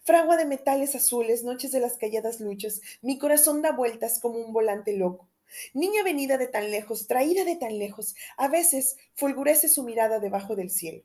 Fragua 0.04 0.38
de 0.38 0.46
metales 0.46 0.96
azules, 0.96 1.44
noches 1.44 1.72
de 1.72 1.80
las 1.80 1.98
calladas 1.98 2.40
luchas, 2.40 2.82
mi 3.02 3.18
corazón 3.18 3.62
da 3.62 3.72
vueltas 3.72 4.20
como 4.20 4.40
un 4.40 4.54
volante 4.54 4.96
loco. 4.96 5.30
Niña 5.74 6.04
venida 6.04 6.38
de 6.38 6.48
tan 6.48 6.72
lejos, 6.72 7.08
traída 7.08 7.44
de 7.44 7.56
tan 7.56 7.78
lejos, 7.78 8.16
a 8.38 8.48
veces 8.48 8.96
fulgurece 9.16 9.70
su 9.70 9.84
mirada 9.84 10.20
debajo 10.20 10.56
del 10.56 10.70
cielo. 10.70 11.04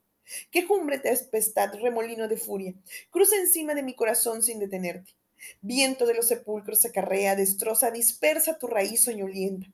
Quejumbre 0.50 0.99
tempestad, 0.99 1.75
remolino 1.75 2.28
de 2.28 2.37
furia, 2.37 2.75
cruza 3.11 3.37
encima 3.37 3.75
de 3.75 3.83
mi 3.83 3.95
corazón 3.95 4.42
sin 4.42 4.59
detenerte. 4.59 5.12
Viento 5.61 6.06
de 6.06 6.14
los 6.14 6.28
sepulcros 6.28 6.85
acarrea, 6.85 7.37
destroza, 7.37 7.90
dispersa 7.90 8.59
tu 8.59 8.66
raíz 8.66 9.04
soñolienta. 9.04 9.68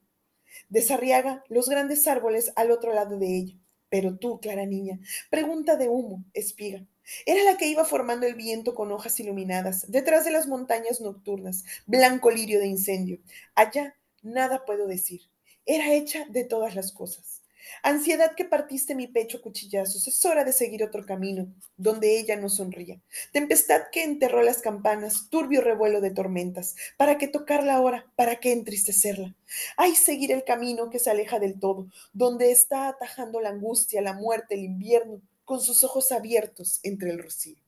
Desarriaga 0.69 1.45
los 1.49 1.69
grandes 1.69 2.07
árboles 2.07 2.53
al 2.57 2.71
otro 2.71 2.93
lado 2.93 3.19
de 3.19 3.37
ella. 3.37 3.55
Pero 3.89 4.17
tú, 4.17 4.41
clara 4.41 4.67
niña, 4.67 4.99
pregunta 5.31 5.77
de 5.77 5.89
humo, 5.89 6.25
espiga. 6.33 6.87
Era 7.27 7.43
la 7.45 7.57
que 7.57 7.67
iba 7.67 7.85
formando 7.85 8.27
el 8.27 8.35
viento 8.35 8.75
con 8.75 8.93
hojas 8.93 9.19
iluminadas, 9.21 9.91
detrás 9.91 10.25
de 10.25 10.31
las 10.31 10.47
montañas 10.47 11.01
nocturnas, 11.01 11.65
blanco 11.87 12.31
lirio 12.31 12.61
de 12.61 12.67
incendio. 12.67 13.19
Allá 13.55 13.97
nada 14.23 14.65
puedo 14.65 14.87
decir. 14.87 15.23
Era 15.67 15.93
hecha 15.93 16.25
de 16.29 16.45
todas 16.45 16.75
las 16.75 16.93
cosas. 16.93 17.43
Ansiedad 17.83 18.35
que 18.35 18.45
partiste 18.45 18.95
mi 18.95 19.07
pecho 19.07 19.39
a 19.39 19.41
cuchillazos, 19.41 20.07
es 20.09 20.25
hora 20.25 20.45
de 20.45 20.53
seguir 20.53 20.83
otro 20.83 21.07
camino, 21.07 21.53
donde 21.77 22.19
ella 22.19 22.37
no 22.37 22.49
sonría. 22.49 23.01
Tempestad 23.33 23.83
que 23.93 24.03
enterró 24.03 24.43
las 24.43 24.63
campanas, 24.63 25.29
turbio 25.31 25.61
revuelo 25.61 26.01
de 26.01 26.11
tormentas. 26.11 26.77
¿Para 26.97 27.19
qué 27.19 27.29
tocarla 27.29 27.75
ahora? 27.75 28.07
¿Para 28.17 28.37
qué 28.37 28.53
entristecerla? 28.53 29.35
Hay 29.77 29.95
seguir 29.95 30.33
el 30.33 30.45
camino 30.45 30.91
que 30.91 30.99
se 30.99 31.11
aleja 31.11 31.39
del 31.39 31.59
todo, 31.59 31.87
donde 32.13 32.51
está 32.51 32.89
atajando 32.89 33.41
la 33.41 33.51
angustia, 33.51 34.03
la 34.03 34.13
muerte, 34.13 34.55
el 34.55 34.65
invierno, 34.65 35.21
con 35.53 35.61
sus 35.61 35.85
ojos 35.85 36.13
abiertos 36.13 36.81
entre 36.83 37.11
el 37.11 37.23
rocío. 37.23 37.59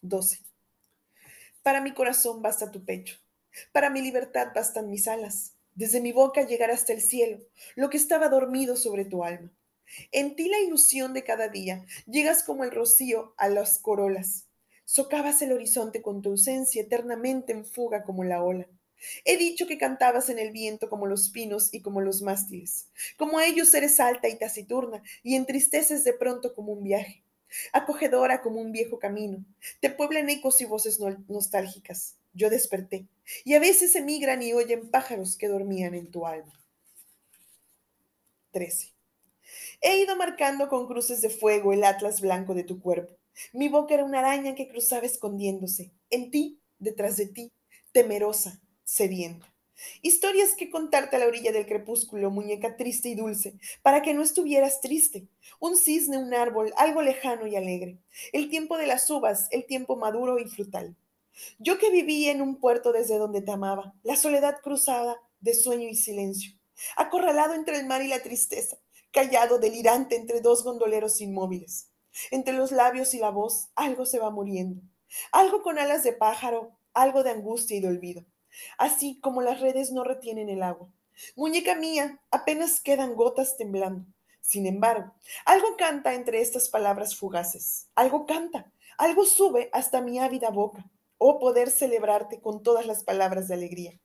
12. 0.00 0.40
Para 1.62 1.80
mi 1.80 1.94
corazón 1.94 2.42
basta 2.42 2.72
tu 2.72 2.84
pecho, 2.84 3.16
para 3.70 3.90
mi 3.90 4.02
libertad 4.02 4.48
bastan 4.52 4.90
mis 4.90 5.06
alas, 5.06 5.54
desde 5.76 6.00
mi 6.00 6.10
boca 6.10 6.42
llegar 6.42 6.72
hasta 6.72 6.92
el 6.92 7.00
cielo, 7.00 7.38
lo 7.76 7.90
que 7.90 7.96
estaba 7.96 8.28
dormido 8.28 8.74
sobre 8.74 9.04
tu 9.04 9.22
alma. 9.22 9.52
En 10.10 10.34
ti 10.34 10.48
la 10.48 10.58
ilusión 10.58 11.12
de 11.12 11.22
cada 11.22 11.46
día, 11.46 11.86
llegas 12.06 12.42
como 12.42 12.64
el 12.64 12.72
rocío 12.72 13.34
a 13.36 13.48
las 13.48 13.78
corolas, 13.78 14.48
socavas 14.84 15.40
el 15.42 15.52
horizonte 15.52 16.02
con 16.02 16.22
tu 16.22 16.30
ausencia 16.30 16.82
eternamente 16.82 17.52
en 17.52 17.66
fuga 17.66 18.02
como 18.02 18.24
la 18.24 18.42
ola. 18.42 18.66
He 19.24 19.36
dicho 19.36 19.66
que 19.66 19.78
cantabas 19.78 20.28
en 20.28 20.38
el 20.38 20.50
viento 20.50 20.88
como 20.88 21.06
los 21.06 21.30
pinos 21.30 21.72
y 21.72 21.82
como 21.82 22.00
los 22.00 22.22
mástiles. 22.22 22.88
Como 23.16 23.40
ellos 23.40 23.72
eres 23.74 24.00
alta 24.00 24.28
y 24.28 24.38
taciturna 24.38 25.02
y 25.22 25.36
entristeces 25.36 26.04
de 26.04 26.12
pronto 26.12 26.54
como 26.54 26.72
un 26.72 26.82
viaje. 26.82 27.22
Acogedora 27.72 28.42
como 28.42 28.60
un 28.60 28.72
viejo 28.72 28.98
camino. 28.98 29.44
Te 29.80 29.90
pueblan 29.90 30.28
ecos 30.28 30.60
y 30.60 30.64
voces 30.64 30.98
nostálgicas. 31.28 32.16
Yo 32.34 32.50
desperté 32.50 33.06
y 33.44 33.54
a 33.54 33.60
veces 33.60 33.96
emigran 33.96 34.42
y 34.42 34.52
oyen 34.52 34.90
pájaros 34.90 35.36
que 35.36 35.48
dormían 35.48 35.94
en 35.94 36.10
tu 36.10 36.26
alma. 36.26 36.52
13. 38.52 38.92
He 39.80 39.98
ido 39.98 40.16
marcando 40.16 40.68
con 40.68 40.86
cruces 40.86 41.22
de 41.22 41.30
fuego 41.30 41.72
el 41.72 41.84
atlas 41.84 42.20
blanco 42.20 42.54
de 42.54 42.64
tu 42.64 42.80
cuerpo. 42.80 43.16
Mi 43.52 43.68
boca 43.68 43.94
era 43.94 44.04
una 44.04 44.18
araña 44.18 44.54
que 44.54 44.68
cruzaba 44.68 45.06
escondiéndose. 45.06 45.92
En 46.10 46.30
ti, 46.30 46.60
detrás 46.78 47.16
de 47.16 47.26
ti, 47.26 47.52
temerosa, 47.92 48.60
sedienta. 48.88 49.46
Historias 50.00 50.54
que 50.54 50.70
contarte 50.70 51.16
a 51.16 51.18
la 51.18 51.26
orilla 51.26 51.52
del 51.52 51.66
crepúsculo, 51.66 52.30
muñeca 52.30 52.76
triste 52.76 53.10
y 53.10 53.14
dulce, 53.14 53.58
para 53.82 54.00
que 54.00 54.14
no 54.14 54.22
estuvieras 54.22 54.80
triste. 54.80 55.28
Un 55.60 55.76
cisne, 55.76 56.16
un 56.16 56.32
árbol, 56.32 56.72
algo 56.78 57.02
lejano 57.02 57.46
y 57.46 57.54
alegre. 57.54 57.98
El 58.32 58.48
tiempo 58.48 58.78
de 58.78 58.86
las 58.86 59.08
uvas, 59.10 59.46
el 59.50 59.66
tiempo 59.66 59.96
maduro 59.96 60.38
y 60.38 60.46
frutal. 60.46 60.96
Yo 61.58 61.78
que 61.78 61.90
viví 61.90 62.28
en 62.28 62.40
un 62.40 62.56
puerto 62.56 62.92
desde 62.92 63.18
donde 63.18 63.42
te 63.42 63.52
amaba, 63.52 63.94
la 64.02 64.16
soledad 64.16 64.56
cruzada 64.62 65.20
de 65.40 65.54
sueño 65.54 65.86
y 65.86 65.94
silencio. 65.94 66.54
Acorralado 66.96 67.54
entre 67.54 67.78
el 67.78 67.86
mar 67.86 68.02
y 68.02 68.08
la 68.08 68.22
tristeza, 68.22 68.78
callado, 69.12 69.58
delirante 69.58 70.16
entre 70.16 70.40
dos 70.40 70.64
gondoleros 70.64 71.20
inmóviles. 71.20 71.90
Entre 72.30 72.54
los 72.54 72.72
labios 72.72 73.12
y 73.12 73.18
la 73.18 73.30
voz, 73.30 73.68
algo 73.74 74.06
se 74.06 74.18
va 74.18 74.30
muriendo. 74.30 74.80
Algo 75.30 75.62
con 75.62 75.78
alas 75.78 76.02
de 76.04 76.14
pájaro, 76.14 76.72
algo 76.94 77.22
de 77.22 77.30
angustia 77.30 77.76
y 77.76 77.80
de 77.80 77.88
olvido 77.88 78.24
así 78.76 79.18
como 79.20 79.42
las 79.42 79.60
redes 79.60 79.92
no 79.92 80.04
retienen 80.04 80.48
el 80.48 80.62
agua. 80.62 80.88
Muñeca 81.36 81.74
mía, 81.74 82.20
apenas 82.30 82.80
quedan 82.80 83.14
gotas 83.14 83.56
temblando. 83.56 84.06
Sin 84.40 84.66
embargo, 84.66 85.12
algo 85.44 85.76
canta 85.76 86.14
entre 86.14 86.40
estas 86.40 86.68
palabras 86.68 87.16
fugaces. 87.16 87.88
Algo 87.94 88.24
canta, 88.24 88.72
algo 88.96 89.24
sube 89.24 89.68
hasta 89.72 90.00
mi 90.00 90.18
ávida 90.18 90.50
boca. 90.50 90.90
Oh, 91.18 91.38
poder 91.38 91.70
celebrarte 91.70 92.40
con 92.40 92.62
todas 92.62 92.86
las 92.86 93.04
palabras 93.04 93.48
de 93.48 93.54
alegría. 93.54 94.00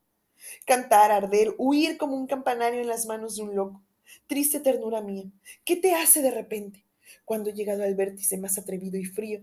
Cantar, 0.66 1.12
arder, 1.12 1.54
huir 1.58 1.98
como 1.98 2.16
un 2.16 2.28
campanario 2.28 2.82
en 2.82 2.88
las 2.88 3.06
manos 3.06 3.38
de 3.38 3.44
un 3.44 3.56
loco. 3.56 3.84
Triste 4.28 4.60
ternura 4.60 5.02
mía, 5.02 5.26
¿qué 5.64 5.76
te 5.76 5.94
hace 5.96 6.22
de 6.22 6.32
repente? 6.32 6.86
Cuando 7.26 7.50
he 7.50 7.54
llegado 7.54 7.84
al 7.84 7.96
vértice 7.96 8.38
más 8.38 8.58
atrevido 8.58 8.98
y 8.98 9.06
frío, 9.06 9.42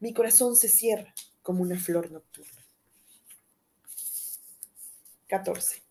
mi 0.00 0.12
corazón 0.12 0.56
se 0.56 0.68
cierra 0.68 1.14
como 1.42 1.62
una 1.62 1.78
flor 1.78 2.10
nocturna. 2.10 2.61
14. 5.32 5.82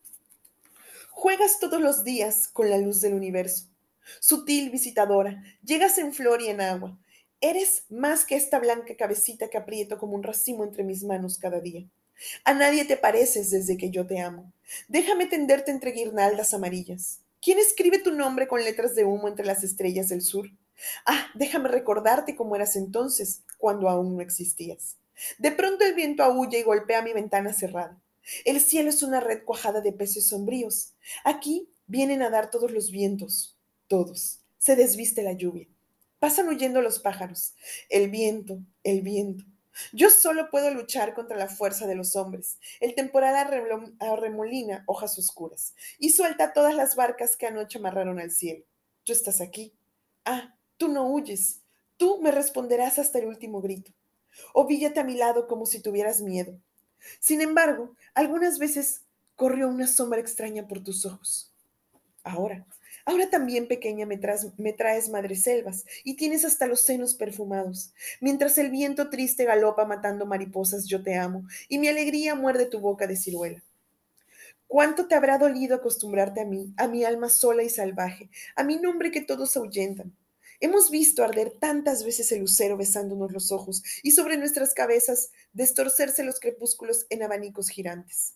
Juegas 1.10 1.58
todos 1.60 1.82
los 1.82 2.04
días 2.04 2.48
con 2.48 2.70
la 2.70 2.78
luz 2.78 3.02
del 3.02 3.16
universo. 3.16 3.66
Sutil 4.20 4.70
visitadora, 4.70 5.42
llegas 5.64 5.98
en 5.98 6.14
flor 6.14 6.44
y 6.44 6.50
en 6.50 6.62
agua. 6.62 7.00
Eres 7.40 7.86
más 7.90 8.24
que 8.24 8.36
esta 8.36 8.60
blanca 8.60 8.96
cabecita 8.96 9.50
que 9.50 9.58
aprieto 9.58 9.98
como 9.98 10.14
un 10.14 10.22
racimo 10.22 10.64
entre 10.64 10.84
mis 10.84 11.04
manos 11.04 11.40
cada 11.40 11.60
día. 11.60 11.88
A 12.46 12.54
nadie 12.54 12.86
te 12.86 12.98
pareces 12.98 13.50
desde 13.50 13.78
que 13.78 13.90
yo 13.90 14.06
te 14.06 14.20
amo. 14.20 14.54
Déjame 14.88 15.26
tenderte 15.26 15.72
entre 15.72 15.90
guirnaldas 15.90 16.54
amarillas. 16.54 17.22
¿Quién 17.42 17.58
escribe 17.58 17.98
tu 17.98 18.12
nombre 18.12 18.48
con 18.48 18.64
letras 18.64 18.94
de 18.94 19.06
humo 19.06 19.28
entre 19.28 19.48
las 19.48 19.64
estrellas 19.64 20.10
del 20.10 20.22
sur? 20.22 20.52
Ah, 21.08 21.32
déjame 21.34 21.68
recordarte 21.68 22.36
cómo 22.36 22.56
eras 22.56 22.76
entonces, 22.76 23.42
cuando 23.58 23.90
aún 23.90 24.16
no 24.16 24.22
existías. 24.22 24.98
De 25.40 25.52
pronto 25.52 25.84
el 25.84 25.96
viento 25.96 26.22
aúlla 26.22 26.60
y 26.60 26.64
golpea 26.64 27.02
mi 27.02 27.12
ventana 27.12 27.54
cerrada. 27.54 28.00
El 28.46 28.60
cielo 28.60 28.90
es 28.90 29.04
una 29.04 29.20
red 29.20 29.44
cuajada 29.44 29.82
de 29.82 29.94
peces 29.94 30.28
sombríos. 30.28 30.94
Aquí 31.24 31.70
vienen 31.88 32.22
a 32.22 32.30
dar 32.30 32.50
todos 32.50 32.72
los 32.72 32.92
vientos, 32.92 33.58
todos. 33.88 34.42
Se 34.58 34.76
desviste 34.76 35.24
la 35.24 35.34
lluvia. 35.34 35.68
Pasan 36.20 36.48
huyendo 36.48 36.82
los 36.82 37.00
pájaros. 37.00 37.56
El 37.90 38.10
viento, 38.12 38.60
el 38.84 39.02
viento. 39.02 39.44
Yo 39.94 40.10
solo 40.10 40.50
puedo 40.50 40.70
luchar 40.72 41.14
contra 41.14 41.38
la 41.38 41.48
fuerza 41.48 41.88
de 41.88 41.96
los 41.96 42.16
hombres. 42.16 42.60
El 42.80 42.94
temporal 42.94 43.36
arremolina 44.00 44.84
hojas 44.86 45.18
oscuras 45.18 45.74
y 45.98 46.12
suelta 46.12 46.54
todas 46.54 46.76
las 46.76 46.96
barcas 46.96 47.36
que 47.38 47.48
anoche 47.48 47.80
amarraron 47.80 48.20
al 48.20 48.32
cielo. 48.32 48.66
Tú 49.04 49.14
estás 49.14 49.42
aquí. 49.42 49.74
Ah, 50.26 50.56
tú 50.78 50.88
no 50.90 51.08
huyes. 51.08 51.62
Tú 51.98 52.22
me 52.22 52.32
responderás 52.32 53.00
hasta 53.00 53.20
el 53.20 53.26
último 53.26 53.62
grito. 53.62 53.92
Ovíllate 54.54 55.00
a 55.00 55.04
mi 55.04 55.16
lado 55.16 55.48
como 55.48 55.66
si 55.66 55.82
tuvieras 55.82 56.22
miedo. 56.22 56.60
Sin 57.20 57.42
embargo, 57.42 57.96
algunas 58.14 58.60
veces 58.60 59.02
corrió 59.36 59.68
una 59.68 59.88
sombra 59.88 60.20
extraña 60.20 60.68
por 60.68 60.84
tus 60.84 61.06
ojos. 61.06 61.52
Ahora, 62.24 62.66
ahora 63.06 63.30
también 63.30 63.68
pequeña 63.68 64.06
me 64.06 64.18
traes, 64.18 65.10
madreselvas 65.10 65.86
y 66.04 66.16
tienes 66.16 66.46
hasta 66.46 66.68
los 66.68 66.82
senos 66.82 67.16
perfumados. 67.16 67.94
Mientras 68.20 68.58
el 68.58 68.70
viento 68.70 69.10
triste 69.10 69.46
galopa 69.46 69.86
matando 69.86 70.26
mariposas, 70.26 70.86
yo 70.86 71.02
te 71.04 71.16
amo 71.16 71.48
y 71.68 71.80
mi 71.80 71.88
alegría 71.88 72.36
muerde 72.36 72.66
tu 72.66 72.80
boca 72.80 73.08
de 73.08 73.16
ciruela. 73.18 73.64
¿Cuánto 74.68 75.08
te 75.08 75.16
habrá 75.16 75.38
dolido 75.38 75.76
acostumbrarte 75.76 76.42
a 76.42 76.46
mí, 76.46 76.74
a 76.78 76.88
mi 76.88 77.04
alma 77.04 77.28
sola 77.28 77.64
y 77.64 77.70
salvaje, 77.70 78.30
a 78.56 78.64
mi 78.64 78.78
nombre 78.78 79.12
que 79.12 79.22
todos 79.22 79.58
ahuyentan? 79.58 80.16
Hemos 80.64 80.92
visto 80.92 81.24
arder 81.24 81.52
tantas 81.60 82.06
veces 82.06 82.32
el 82.32 82.42
lucero 82.42 82.78
besándonos 82.78 83.32
los 83.32 83.52
ojos 83.52 83.82
y 84.04 84.12
sobre 84.12 84.38
nuestras 84.38 84.76
cabezas 84.76 85.32
destorcerse 85.54 86.24
los 86.24 86.40
crepúsculos 86.40 87.08
en 87.10 87.24
abanicos 87.24 87.70
girantes. 87.70 88.36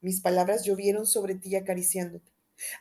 Mis 0.00 0.22
palabras 0.22 0.64
llovieron 0.64 1.06
sobre 1.06 1.34
ti 1.34 1.54
acariciándote. 1.54 2.32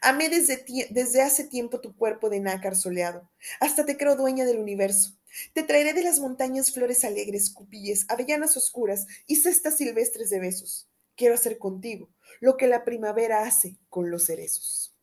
Amé 0.02 0.30
desde, 0.30 0.64
desde 0.92 1.22
hace 1.22 1.44
tiempo 1.44 1.82
tu 1.82 1.94
cuerpo 1.98 2.30
de 2.30 2.40
nácar 2.40 2.78
soleado. 2.78 3.30
Hasta 3.60 3.86
te 3.86 3.98
creo 3.98 4.16
dueña 4.16 4.46
del 4.46 4.60
universo. 4.60 5.18
Te 5.52 5.64
traeré 5.64 5.92
de 5.94 6.04
las 6.04 6.20
montañas 6.20 6.72
flores 6.72 7.04
alegres, 7.04 7.50
cupilles, 7.50 8.06
avellanas 8.08 8.56
oscuras 8.56 9.08
y 9.28 9.36
cestas 9.36 9.76
silvestres 9.76 10.30
de 10.30 10.40
besos. 10.40 10.88
Quiero 11.18 11.36
hacer 11.36 11.58
contigo 11.58 12.10
lo 12.40 12.56
que 12.56 12.68
la 12.68 12.86
primavera 12.86 13.44
hace 13.44 13.76
con 13.90 14.10
los 14.10 14.28
cerezos. 14.28 14.96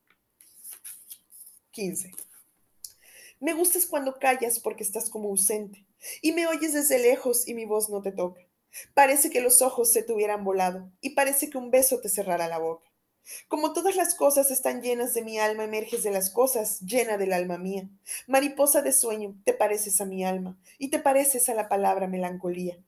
15. 1.72 2.10
Me 3.42 3.54
gustas 3.54 3.86
cuando 3.86 4.20
callas 4.20 4.60
porque 4.60 4.84
estás 4.84 5.10
como 5.10 5.28
ausente 5.28 5.84
y 6.20 6.30
me 6.30 6.46
oyes 6.46 6.74
desde 6.74 7.00
lejos 7.00 7.48
y 7.48 7.54
mi 7.54 7.64
voz 7.64 7.90
no 7.90 8.00
te 8.00 8.12
toca. 8.12 8.40
Parece 8.94 9.30
que 9.30 9.40
los 9.40 9.62
ojos 9.62 9.90
se 9.90 10.04
te 10.04 10.12
hubieran 10.12 10.44
volado 10.44 10.92
y 11.00 11.10
parece 11.10 11.50
que 11.50 11.58
un 11.58 11.72
beso 11.72 12.00
te 12.00 12.08
cerrara 12.08 12.46
la 12.46 12.58
boca. 12.58 12.88
Como 13.48 13.72
todas 13.72 13.96
las 13.96 14.14
cosas 14.14 14.52
están 14.52 14.80
llenas 14.80 15.12
de 15.12 15.22
mi 15.22 15.40
alma, 15.40 15.64
emerges 15.64 16.04
de 16.04 16.12
las 16.12 16.30
cosas, 16.30 16.78
llena 16.82 17.18
del 17.18 17.32
alma 17.32 17.58
mía. 17.58 17.88
Mariposa 18.28 18.80
de 18.80 18.92
sueño, 18.92 19.34
te 19.44 19.54
pareces 19.54 20.00
a 20.00 20.04
mi 20.04 20.24
alma 20.24 20.56
y 20.78 20.90
te 20.90 21.00
pareces 21.00 21.48
a 21.48 21.54
la 21.54 21.68
palabra 21.68 22.06
melancolía. 22.06 22.78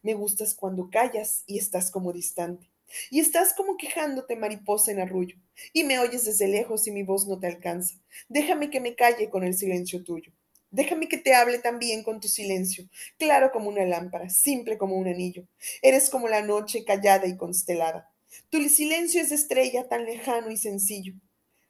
Me 0.00 0.14
gustas 0.14 0.54
cuando 0.54 0.88
callas 0.88 1.44
y 1.46 1.58
estás 1.58 1.90
como 1.90 2.14
distante. 2.14 2.70
Y 3.10 3.20
estás 3.20 3.54
como 3.54 3.76
quejándote, 3.76 4.36
mariposa 4.36 4.92
en 4.92 5.00
arrullo, 5.00 5.36
y 5.72 5.84
me 5.84 5.98
oyes 5.98 6.24
desde 6.24 6.48
lejos 6.48 6.86
y 6.86 6.90
mi 6.90 7.02
voz 7.02 7.26
no 7.26 7.38
te 7.38 7.46
alcanza. 7.46 7.96
Déjame 8.28 8.70
que 8.70 8.80
me 8.80 8.94
calle 8.94 9.30
con 9.30 9.44
el 9.44 9.54
silencio 9.54 10.04
tuyo. 10.04 10.32
Déjame 10.70 11.08
que 11.08 11.16
te 11.16 11.34
hable 11.34 11.58
también 11.58 12.02
con 12.02 12.20
tu 12.20 12.28
silencio, 12.28 12.88
claro 13.18 13.50
como 13.52 13.70
una 13.70 13.86
lámpara, 13.86 14.28
simple 14.28 14.76
como 14.76 14.96
un 14.96 15.08
anillo. 15.08 15.46
Eres 15.80 16.10
como 16.10 16.28
la 16.28 16.42
noche 16.42 16.84
callada 16.84 17.26
y 17.26 17.38
constelada. 17.38 18.10
Tu 18.50 18.68
silencio 18.68 19.22
es 19.22 19.30
de 19.30 19.36
estrella 19.36 19.88
tan 19.88 20.04
lejano 20.04 20.50
y 20.50 20.58
sencillo. 20.58 21.14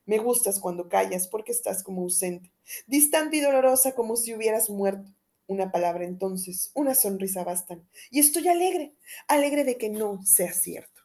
Me 0.04 0.18
gustas 0.18 0.58
cuando 0.58 0.88
callas 0.88 1.28
porque 1.28 1.52
estás 1.52 1.84
como 1.84 2.02
ausente, 2.02 2.50
distante 2.86 3.36
y 3.36 3.40
dolorosa 3.40 3.92
como 3.92 4.16
si 4.16 4.34
hubieras 4.34 4.68
muerto. 4.68 5.12
Una 5.46 5.70
palabra 5.70 6.04
entonces, 6.04 6.70
una 6.74 6.94
sonrisa 6.94 7.44
bastan. 7.44 7.88
Y 8.10 8.18
estoy 8.18 8.48
alegre, 8.48 8.94
alegre 9.28 9.64
de 9.64 9.78
que 9.78 9.90
no 9.90 10.20
sea 10.24 10.52
cierto. 10.52 10.97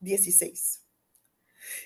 16. 0.00 0.82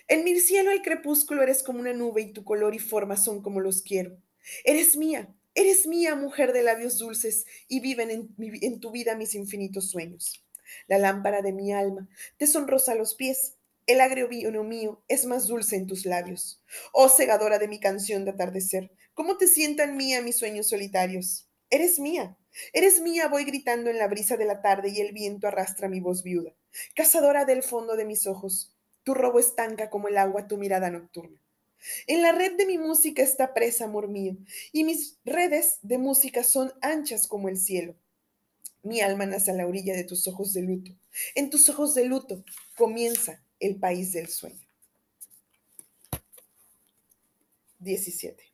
En 0.08 0.24
mi 0.24 0.38
cielo 0.40 0.70
el 0.70 0.82
crepúsculo 0.82 1.42
eres 1.42 1.62
como 1.62 1.80
una 1.80 1.92
nube 1.92 2.22
y 2.22 2.32
tu 2.32 2.44
color 2.44 2.74
y 2.74 2.78
forma 2.78 3.16
son 3.16 3.42
como 3.42 3.60
los 3.60 3.82
quiero. 3.82 4.16
Eres 4.64 4.96
mía, 4.96 5.34
eres 5.54 5.86
mía, 5.86 6.14
mujer 6.14 6.52
de 6.52 6.62
labios 6.62 6.98
dulces, 6.98 7.46
y 7.68 7.80
viven 7.80 8.10
en, 8.10 8.80
tu 8.80 8.90
vida 8.90 9.16
mis 9.16 9.34
infinitos 9.34 9.90
sueños. 9.90 10.44
La 10.86 10.98
lámpara 10.98 11.42
de 11.42 11.52
mi 11.52 11.72
alma 11.72 12.08
te 12.36 12.46
sonrosa 12.46 12.94
los 12.94 13.14
pies. 13.14 13.56
El 13.86 14.00
agrio 14.00 14.28
vino 14.28 14.64
mío 14.64 15.04
es 15.08 15.26
más 15.26 15.46
dulce 15.46 15.76
en 15.76 15.86
tus 15.86 16.06
labios. 16.06 16.62
Oh 16.92 17.08
segadora 17.08 17.58
de 17.58 17.68
mi 17.68 17.80
canción 17.80 18.24
de 18.24 18.30
atardecer, 18.30 18.90
¿cómo 19.12 19.36
te 19.36 19.46
sientan 19.46 19.96
mía 19.96 20.22
mis 20.22 20.38
sueños 20.38 20.68
solitarios? 20.68 21.43
Eres 21.70 21.98
mía, 21.98 22.36
eres 22.72 23.00
mía, 23.00 23.28
voy 23.28 23.44
gritando 23.44 23.90
en 23.90 23.98
la 23.98 24.08
brisa 24.08 24.36
de 24.36 24.44
la 24.44 24.62
tarde 24.62 24.90
y 24.90 25.00
el 25.00 25.12
viento 25.12 25.48
arrastra 25.48 25.88
mi 25.88 26.00
voz 26.00 26.22
viuda. 26.22 26.52
Cazadora 26.94 27.44
del 27.44 27.62
fondo 27.62 27.96
de 27.96 28.04
mis 28.04 28.26
ojos, 28.26 28.74
tu 29.02 29.14
robo 29.14 29.38
estanca 29.38 29.90
como 29.90 30.08
el 30.08 30.16
agua 30.16 30.46
tu 30.46 30.56
mirada 30.56 30.90
nocturna. 30.90 31.38
En 32.06 32.22
la 32.22 32.32
red 32.32 32.56
de 32.56 32.66
mi 32.66 32.78
música 32.78 33.22
está 33.22 33.52
presa, 33.52 33.84
amor 33.84 34.08
mío, 34.08 34.36
y 34.72 34.84
mis 34.84 35.18
redes 35.24 35.78
de 35.82 35.98
música 35.98 36.42
son 36.42 36.72
anchas 36.80 37.26
como 37.26 37.48
el 37.48 37.58
cielo. 37.58 37.94
Mi 38.82 39.00
alma 39.00 39.26
nace 39.26 39.50
a 39.50 39.54
la 39.54 39.66
orilla 39.66 39.94
de 39.94 40.04
tus 40.04 40.26
ojos 40.28 40.52
de 40.52 40.62
luto. 40.62 40.92
En 41.34 41.50
tus 41.50 41.68
ojos 41.68 41.94
de 41.94 42.04
luto 42.04 42.44
comienza 42.76 43.42
el 43.60 43.76
país 43.76 44.12
del 44.12 44.28
sueño. 44.28 44.66
17. 47.78 48.53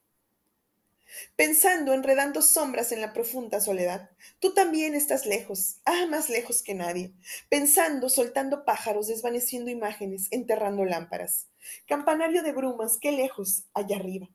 Pensando, 1.36 1.92
enredando 1.92 2.42
sombras 2.42 2.92
en 2.92 3.00
la 3.00 3.12
profunda 3.12 3.60
soledad, 3.60 4.10
tú 4.38 4.54
también 4.54 4.94
estás 4.94 5.26
lejos, 5.26 5.80
ah, 5.84 6.06
más 6.08 6.28
lejos 6.28 6.62
que 6.62 6.74
nadie. 6.74 7.12
Pensando, 7.48 8.08
soltando 8.08 8.64
pájaros, 8.64 9.08
desvaneciendo 9.08 9.70
imágenes, 9.70 10.28
enterrando 10.30 10.84
lámparas. 10.84 11.48
Campanario 11.86 12.42
de 12.42 12.52
brumas, 12.52 12.98
qué 12.98 13.12
lejos, 13.12 13.64
allá 13.74 13.96
arriba. 13.96 14.28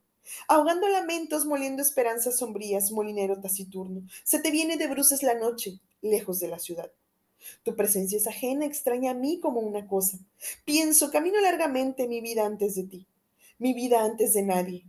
Ahogando 0.48 0.88
lamentos, 0.88 1.46
moliendo 1.46 1.82
esperanzas 1.82 2.38
sombrías, 2.38 2.90
molinero 2.90 3.40
taciturno, 3.40 4.02
se 4.24 4.40
te 4.40 4.50
viene 4.50 4.76
de 4.76 4.88
bruces 4.88 5.22
la 5.22 5.34
noche, 5.34 5.80
lejos 6.02 6.40
de 6.40 6.48
la 6.48 6.58
ciudad. 6.58 6.90
Tu 7.62 7.76
presencia 7.76 8.18
es 8.18 8.26
ajena, 8.26 8.66
extraña 8.66 9.12
a 9.12 9.14
mí 9.14 9.40
como 9.40 9.60
una 9.60 9.86
cosa. 9.86 10.18
Pienso, 10.64 11.10
camino 11.10 11.40
largamente 11.40 12.08
mi 12.08 12.20
vida 12.20 12.44
antes 12.44 12.74
de 12.74 12.84
ti, 12.84 13.06
mi 13.58 13.72
vida 13.72 14.04
antes 14.04 14.32
de 14.34 14.42
nadie, 14.42 14.84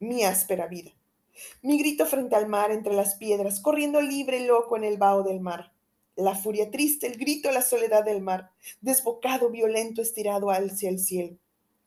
mi 0.00 0.24
áspera 0.24 0.66
vida. 0.66 0.92
Mi 1.62 1.78
grito 1.78 2.06
frente 2.06 2.36
al 2.36 2.48
mar, 2.48 2.70
entre 2.70 2.94
las 2.94 3.16
piedras, 3.16 3.60
corriendo 3.60 4.00
libre, 4.00 4.46
loco 4.46 4.76
en 4.76 4.84
el 4.84 4.98
vaho 4.98 5.22
del 5.22 5.40
mar. 5.40 5.72
La 6.16 6.34
furia 6.34 6.70
triste, 6.70 7.06
el 7.06 7.16
grito, 7.16 7.50
la 7.50 7.62
soledad 7.62 8.04
del 8.04 8.20
mar, 8.20 8.50
desbocado, 8.80 9.50
violento, 9.50 10.00
estirado 10.00 10.50
hacia 10.50 10.88
el 10.88 11.00
cielo. 11.00 11.36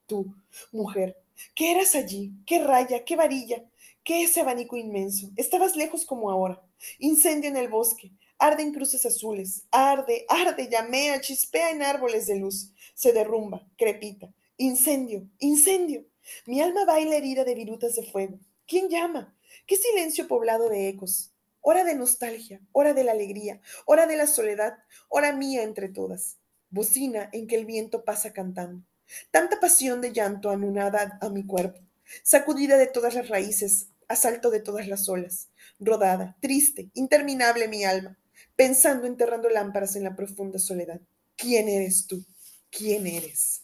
Tú, 0.05 0.33
mujer, 0.71 1.17
¿Qué 1.53 1.71
eras 1.71 1.95
allí? 1.95 2.31
¿Qué 2.45 2.63
raya? 2.63 3.03
¿Qué 3.03 3.15
varilla? 3.15 3.63
¿Qué 4.03 4.23
ese 4.23 4.41
abanico 4.41 4.77
inmenso? 4.77 5.29
Estabas 5.35 5.75
lejos 5.75 6.05
como 6.05 6.31
ahora. 6.31 6.61
Incendio 6.99 7.49
en 7.49 7.57
el 7.57 7.67
bosque. 7.67 8.11
Arde 8.39 8.63
en 8.63 8.73
cruces 8.73 9.05
azules. 9.05 9.63
Arde, 9.71 10.25
arde, 10.29 10.69
llamea, 10.69 11.21
chispea 11.21 11.71
en 11.71 11.81
árboles 11.81 12.27
de 12.27 12.37
luz. 12.37 12.71
Se 12.93 13.11
derrumba, 13.13 13.67
crepita. 13.77 14.33
Incendio, 14.57 15.27
incendio. 15.39 16.05
Mi 16.45 16.61
alma 16.61 16.85
baila 16.85 17.15
herida 17.15 17.43
de 17.43 17.55
virutas 17.55 17.95
de 17.95 18.03
fuego. 18.03 18.39
¿Quién 18.67 18.89
llama? 18.89 19.35
¿Qué 19.65 19.75
silencio 19.75 20.27
poblado 20.27 20.69
de 20.69 20.89
ecos? 20.89 21.31
Hora 21.61 21.83
de 21.83 21.95
nostalgia, 21.95 22.61
hora 22.71 22.93
de 22.93 23.03
la 23.03 23.11
alegría, 23.11 23.61
hora 23.85 24.05
de 24.05 24.15
la 24.15 24.27
soledad, 24.27 24.77
hora 25.09 25.33
mía 25.33 25.63
entre 25.63 25.89
todas. 25.89 26.37
Bocina 26.69 27.29
en 27.33 27.47
que 27.47 27.55
el 27.55 27.65
viento 27.65 28.03
pasa 28.05 28.33
cantando. 28.33 28.85
Tanta 29.31 29.59
pasión 29.59 30.01
de 30.01 30.13
llanto 30.13 30.49
anunada 30.49 31.17
a 31.21 31.29
mi 31.29 31.45
cuerpo, 31.45 31.79
sacudida 32.23 32.77
de 32.77 32.87
todas 32.87 33.15
las 33.15 33.29
raíces, 33.29 33.89
asalto 34.07 34.49
de 34.49 34.59
todas 34.59 34.87
las 34.87 35.09
olas, 35.09 35.49
rodada, 35.79 36.37
triste, 36.41 36.89
interminable 36.93 37.67
mi 37.67 37.83
alma, 37.83 38.17
pensando 38.55 39.07
enterrando 39.07 39.49
lámparas 39.49 39.95
en 39.95 40.03
la 40.03 40.15
profunda 40.15 40.59
soledad. 40.59 41.01
¿Quién 41.35 41.69
eres 41.69 42.07
tú? 42.07 42.25
¿Quién 42.69 43.07
eres? 43.07 43.63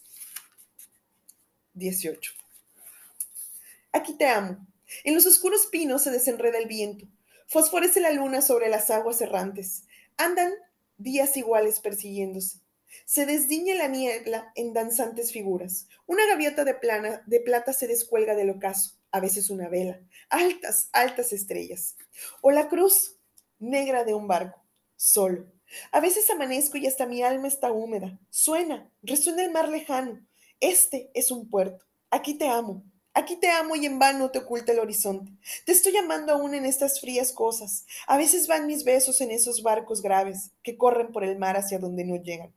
18. 1.74 2.32
Aquí 3.92 4.14
te 4.14 4.26
amo. 4.26 4.66
En 5.02 5.14
los 5.14 5.26
oscuros 5.26 5.66
pinos 5.66 6.02
se 6.02 6.10
desenreda 6.10 6.58
el 6.58 6.66
viento. 6.66 7.06
Fosforece 7.46 8.00
la 8.00 8.12
luna 8.12 8.40
sobre 8.40 8.68
las 8.68 8.90
aguas 8.90 9.20
errantes. 9.20 9.84
Andan 10.16 10.52
días 10.96 11.36
iguales 11.36 11.80
persiguiéndose. 11.80 12.58
Se 13.04 13.26
desdiñe 13.26 13.74
la 13.74 13.88
niebla 13.88 14.52
en 14.54 14.72
danzantes 14.72 15.32
figuras. 15.32 15.88
Una 16.06 16.26
gaviota 16.26 16.64
de, 16.64 16.74
plana, 16.74 17.22
de 17.26 17.40
plata 17.40 17.72
se 17.72 17.88
descuelga 17.88 18.34
del 18.34 18.50
ocaso, 18.50 18.92
a 19.10 19.20
veces 19.20 19.50
una 19.50 19.68
vela, 19.68 20.00
altas, 20.30 20.88
altas 20.92 21.32
estrellas. 21.32 21.96
O 22.40 22.50
la 22.50 22.68
cruz 22.68 23.16
negra 23.58 24.04
de 24.04 24.14
un 24.14 24.28
barco, 24.28 24.64
solo. 24.96 25.46
A 25.90 26.00
veces 26.00 26.30
amanezco 26.30 26.76
y 26.78 26.86
hasta 26.86 27.06
mi 27.06 27.22
alma 27.22 27.48
está 27.48 27.72
húmeda. 27.72 28.18
Suena, 28.30 28.90
resuena 29.02 29.42
el 29.44 29.50
mar 29.50 29.68
lejano. 29.68 30.24
Este 30.60 31.10
es 31.14 31.30
un 31.30 31.50
puerto. 31.50 31.84
Aquí 32.10 32.34
te 32.34 32.48
amo. 32.48 32.84
Aquí 33.16 33.36
te 33.36 33.48
amo 33.48 33.76
y 33.76 33.86
en 33.86 34.00
vano 34.00 34.32
te 34.32 34.40
oculta 34.40 34.72
el 34.72 34.80
horizonte. 34.80 35.30
Te 35.64 35.70
estoy 35.70 35.92
llamando 35.92 36.32
aún 36.32 36.52
en 36.52 36.66
estas 36.66 37.00
frías 37.00 37.32
cosas. 37.32 37.86
A 38.08 38.16
veces 38.16 38.48
van 38.48 38.66
mis 38.66 38.82
besos 38.82 39.20
en 39.20 39.30
esos 39.30 39.62
barcos 39.62 40.02
graves 40.02 40.50
que 40.64 40.76
corren 40.76 41.12
por 41.12 41.22
el 41.22 41.38
mar 41.38 41.56
hacia 41.56 41.78
donde 41.78 42.04
no 42.04 42.16
llegan. 42.16 42.52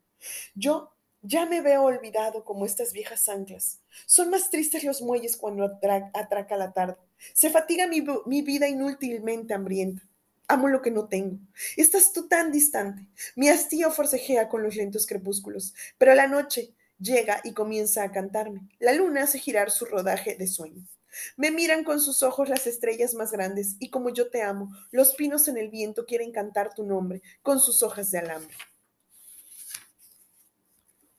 Yo 0.55 0.91
ya 1.21 1.45
me 1.45 1.61
veo 1.61 1.83
olvidado 1.83 2.43
como 2.43 2.65
estas 2.65 2.91
viejas 2.91 3.29
anclas. 3.29 3.81
Son 4.07 4.31
más 4.31 4.49
tristes 4.49 4.83
los 4.83 5.03
muelles 5.03 5.37
cuando 5.37 5.63
atraca 5.63 6.57
la 6.57 6.73
tarde. 6.73 6.97
Se 7.33 7.51
fatiga 7.51 7.85
mi, 7.85 8.03
mi 8.25 8.41
vida 8.41 8.67
inútilmente 8.67 9.53
hambrienta. 9.53 10.01
Amo 10.47 10.69
lo 10.69 10.81
que 10.81 10.91
no 10.91 11.07
tengo. 11.07 11.37
Estás 11.75 12.13
tú 12.13 12.27
tan 12.27 12.51
distante. 12.51 13.05
Mi 13.35 13.49
hastío 13.49 13.91
forcejea 13.91 14.47
con 14.47 14.63
los 14.63 14.75
lentos 14.75 15.05
crepúsculos, 15.05 15.75
pero 15.97 16.15
la 16.15 16.27
noche 16.27 16.73
llega 16.99 17.41
y 17.43 17.53
comienza 17.53 18.03
a 18.03 18.11
cantarme. 18.11 18.67
La 18.79 18.93
luna 18.93 19.23
hace 19.23 19.39
girar 19.39 19.71
su 19.71 19.85
rodaje 19.85 20.35
de 20.35 20.47
sueño. 20.47 20.87
Me 21.35 21.51
miran 21.51 21.83
con 21.83 21.99
sus 21.99 22.23
ojos 22.23 22.49
las 22.49 22.67
estrellas 22.67 23.13
más 23.13 23.31
grandes 23.31 23.75
y 23.79 23.89
como 23.89 24.09
yo 24.09 24.29
te 24.29 24.41
amo, 24.41 24.69
los 24.91 25.15
pinos 25.15 25.47
en 25.47 25.57
el 25.57 25.69
viento 25.69 26.05
quieren 26.05 26.31
cantar 26.31 26.73
tu 26.73 26.83
nombre 26.83 27.21
con 27.41 27.59
sus 27.59 27.81
hojas 27.81 28.11
de 28.11 28.19
alambre. 28.19 28.55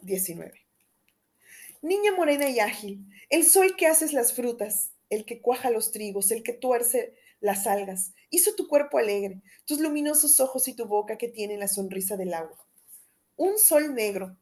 19. 0.00 0.52
Niña 1.82 2.12
morena 2.12 2.48
y 2.48 2.60
ágil, 2.60 3.04
el 3.30 3.44
sol 3.44 3.76
que 3.76 3.86
haces 3.86 4.12
las 4.12 4.32
frutas, 4.32 4.92
el 5.10 5.24
que 5.24 5.40
cuaja 5.40 5.70
los 5.70 5.90
trigos, 5.90 6.30
el 6.30 6.42
que 6.42 6.52
tuerce 6.52 7.14
las 7.40 7.66
algas, 7.66 8.12
hizo 8.30 8.54
tu 8.54 8.66
cuerpo 8.66 8.98
alegre, 8.98 9.42
tus 9.64 9.80
luminosos 9.80 10.40
ojos 10.40 10.66
y 10.68 10.74
tu 10.74 10.86
boca 10.86 11.18
que 11.18 11.28
tienen 11.28 11.60
la 11.60 11.68
sonrisa 11.68 12.16
del 12.16 12.34
agua. 12.34 12.66
Un 13.36 13.58
sol 13.58 13.94
negro 13.94 14.36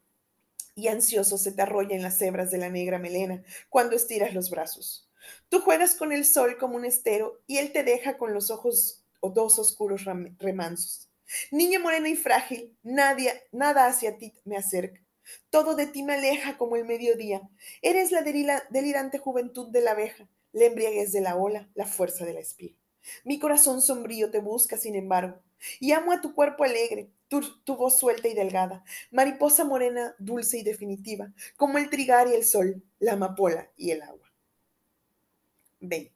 y 0.76 0.88
ansioso 0.88 1.38
se 1.38 1.52
te 1.52 1.62
arrolla 1.62 1.96
en 1.96 2.02
las 2.02 2.20
hebras 2.20 2.50
de 2.50 2.58
la 2.58 2.68
negra 2.68 2.98
melena 2.98 3.42
cuando 3.70 3.96
estiras 3.96 4.34
los 4.34 4.50
brazos. 4.50 5.10
Tú 5.48 5.60
juegas 5.60 5.94
con 5.94 6.12
el 6.12 6.24
sol 6.24 6.58
como 6.58 6.76
un 6.76 6.84
estero 6.84 7.42
y 7.46 7.56
él 7.56 7.72
te 7.72 7.82
deja 7.82 8.18
con 8.18 8.32
los 8.34 8.50
ojos 8.50 9.02
o 9.20 9.30
dos 9.30 9.58
oscuros 9.58 10.04
remansos. 10.38 11.08
Niña 11.50 11.80
morena 11.80 12.08
y 12.08 12.14
frágil, 12.14 12.76
nadie, 12.82 13.32
nada 13.50 13.86
hacia 13.86 14.18
ti 14.18 14.34
me 14.44 14.56
acerca. 14.56 15.00
Todo 15.50 15.74
de 15.74 15.86
ti 15.86 16.04
me 16.04 16.14
aleja 16.14 16.56
como 16.56 16.76
el 16.76 16.84
mediodía. 16.84 17.40
Eres 17.82 18.12
la 18.12 18.22
delirante 18.22 19.18
juventud 19.18 19.70
de 19.70 19.80
la 19.80 19.92
abeja, 19.92 20.28
la 20.52 20.66
embriaguez 20.66 21.10
de 21.10 21.22
la 21.22 21.36
ola, 21.36 21.68
la 21.74 21.86
fuerza 21.86 22.24
de 22.24 22.34
la 22.34 22.40
espiga. 22.40 22.76
Mi 23.24 23.38
corazón 23.38 23.80
sombrío 23.80 24.30
te 24.30 24.40
busca, 24.40 24.76
sin 24.76 24.94
embargo, 24.94 25.40
y 25.80 25.92
amo 25.92 26.12
a 26.12 26.20
tu 26.20 26.34
cuerpo 26.34 26.64
alegre, 26.64 27.10
tu, 27.28 27.76
voz 27.76 27.98
suelta 27.98 28.28
y 28.28 28.34
delgada, 28.34 28.84
mariposa 29.10 29.64
morena, 29.64 30.14
dulce 30.18 30.58
y 30.58 30.62
definitiva, 30.62 31.32
como 31.56 31.78
el 31.78 31.90
trigar 31.90 32.28
y 32.28 32.34
el 32.34 32.44
sol, 32.44 32.82
la 32.98 33.12
amapola 33.12 33.70
y 33.76 33.90
el 33.90 34.02
agua. 34.02 34.32
20. 35.80 36.12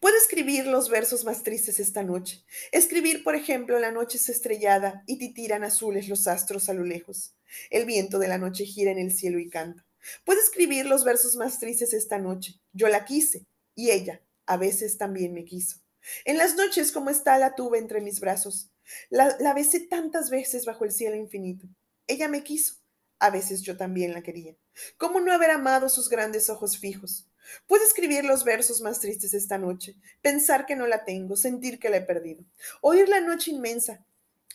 Puedo 0.00 0.16
escribir 0.16 0.66
los 0.66 0.90
versos 0.90 1.24
más 1.24 1.42
tristes 1.42 1.80
esta 1.80 2.02
noche. 2.02 2.44
Escribir, 2.72 3.24
por 3.24 3.34
ejemplo, 3.34 3.78
la 3.78 3.90
noche 3.90 4.18
es 4.18 4.28
estrellada 4.28 5.02
y 5.06 5.18
titiran 5.18 5.64
azules 5.64 6.08
los 6.08 6.26
astros 6.28 6.68
a 6.68 6.74
lo 6.74 6.84
lejos. 6.84 7.34
El 7.70 7.86
viento 7.86 8.18
de 8.18 8.28
la 8.28 8.38
noche 8.38 8.66
gira 8.66 8.90
en 8.90 8.98
el 8.98 9.12
cielo 9.12 9.38
y 9.38 9.48
canta. 9.48 9.84
Puedo 10.24 10.40
escribir 10.40 10.86
los 10.86 11.04
versos 11.04 11.36
más 11.36 11.58
tristes 11.58 11.94
esta 11.94 12.18
noche. 12.18 12.60
Yo 12.72 12.88
la 12.88 13.04
quise 13.04 13.46
y 13.74 13.90
ella 13.90 14.20
a 14.46 14.56
veces 14.56 14.98
también 14.98 15.32
me 15.32 15.44
quiso. 15.44 15.78
En 16.24 16.36
las 16.36 16.56
noches 16.56 16.92
como 16.92 17.10
está 17.10 17.38
la 17.38 17.54
tuve 17.54 17.78
entre 17.78 18.00
mis 18.00 18.20
brazos. 18.20 18.71
La, 19.10 19.36
la 19.40 19.54
besé 19.54 19.80
tantas 19.80 20.30
veces 20.30 20.64
bajo 20.64 20.84
el 20.84 20.92
cielo 20.92 21.16
infinito. 21.16 21.66
Ella 22.06 22.28
me 22.28 22.42
quiso. 22.42 22.76
A 23.18 23.30
veces 23.30 23.62
yo 23.62 23.76
también 23.76 24.12
la 24.12 24.22
quería. 24.22 24.56
¿Cómo 24.96 25.20
no 25.20 25.32
haber 25.32 25.50
amado 25.50 25.88
sus 25.88 26.08
grandes 26.08 26.50
ojos 26.50 26.78
fijos? 26.78 27.28
Puedo 27.66 27.84
escribir 27.84 28.24
los 28.24 28.44
versos 28.44 28.80
más 28.80 29.00
tristes 29.00 29.34
esta 29.34 29.58
noche, 29.58 29.96
pensar 30.20 30.66
que 30.66 30.76
no 30.76 30.86
la 30.86 31.04
tengo, 31.04 31.36
sentir 31.36 31.78
que 31.78 31.90
la 31.90 31.98
he 31.98 32.02
perdido, 32.02 32.44
oír 32.80 33.08
la 33.08 33.20
noche 33.20 33.50
inmensa, 33.50 34.04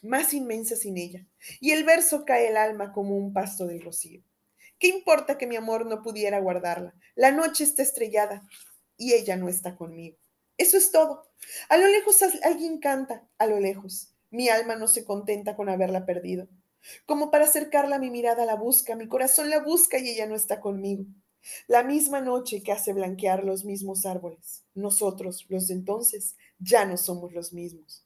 más 0.01 0.33
inmensa 0.33 0.75
sin 0.75 0.97
ella, 0.97 1.25
y 1.59 1.71
el 1.71 1.83
verso 1.83 2.25
cae 2.25 2.49
el 2.49 2.57
alma 2.57 2.93
como 2.93 3.15
un 3.15 3.33
pasto 3.33 3.67
del 3.67 3.81
rocío. 3.81 4.21
¿Qué 4.79 4.87
importa 4.87 5.37
que 5.37 5.47
mi 5.47 5.55
amor 5.55 5.85
no 5.85 6.01
pudiera 6.01 6.39
guardarla? 6.39 6.93
La 7.15 7.31
noche 7.31 7.63
está 7.63 7.81
estrellada 7.81 8.43
y 8.95 9.13
ella 9.13 9.35
no 9.35 9.49
está 9.49 9.75
conmigo. 9.75 10.17
Eso 10.57 10.77
es 10.77 10.91
todo. 10.91 11.27
A 11.69 11.77
lo 11.77 11.87
lejos 11.87 12.21
alguien 12.43 12.79
canta, 12.79 13.27
a 13.37 13.47
lo 13.47 13.59
lejos. 13.59 14.13
Mi 14.37 14.49
alma 14.49 14.75
no 14.75 14.87
se 14.87 15.03
contenta 15.03 15.55
con 15.55 15.67
haberla 15.67 16.05
perdido. 16.05 16.47
Como 17.07 17.31
para 17.31 17.45
acercarla 17.45 17.97
mi 17.97 18.11
mirada 18.11 18.45
la 18.45 18.53
busca, 18.53 18.95
mi 18.95 19.07
corazón 19.07 19.49
la 19.49 19.63
busca 19.63 19.97
y 19.97 20.09
ella 20.09 20.27
no 20.27 20.35
está 20.35 20.61
conmigo. 20.61 21.05
La 21.65 21.81
misma 21.81 22.21
noche 22.21 22.61
que 22.61 22.71
hace 22.71 22.93
blanquear 22.93 23.43
los 23.43 23.65
mismos 23.65 24.05
árboles. 24.05 24.63
Nosotros, 24.75 25.47
los 25.49 25.65
de 25.65 25.73
entonces, 25.73 26.37
ya 26.59 26.85
no 26.85 26.97
somos 26.97 27.33
los 27.33 27.51
mismos. 27.51 28.05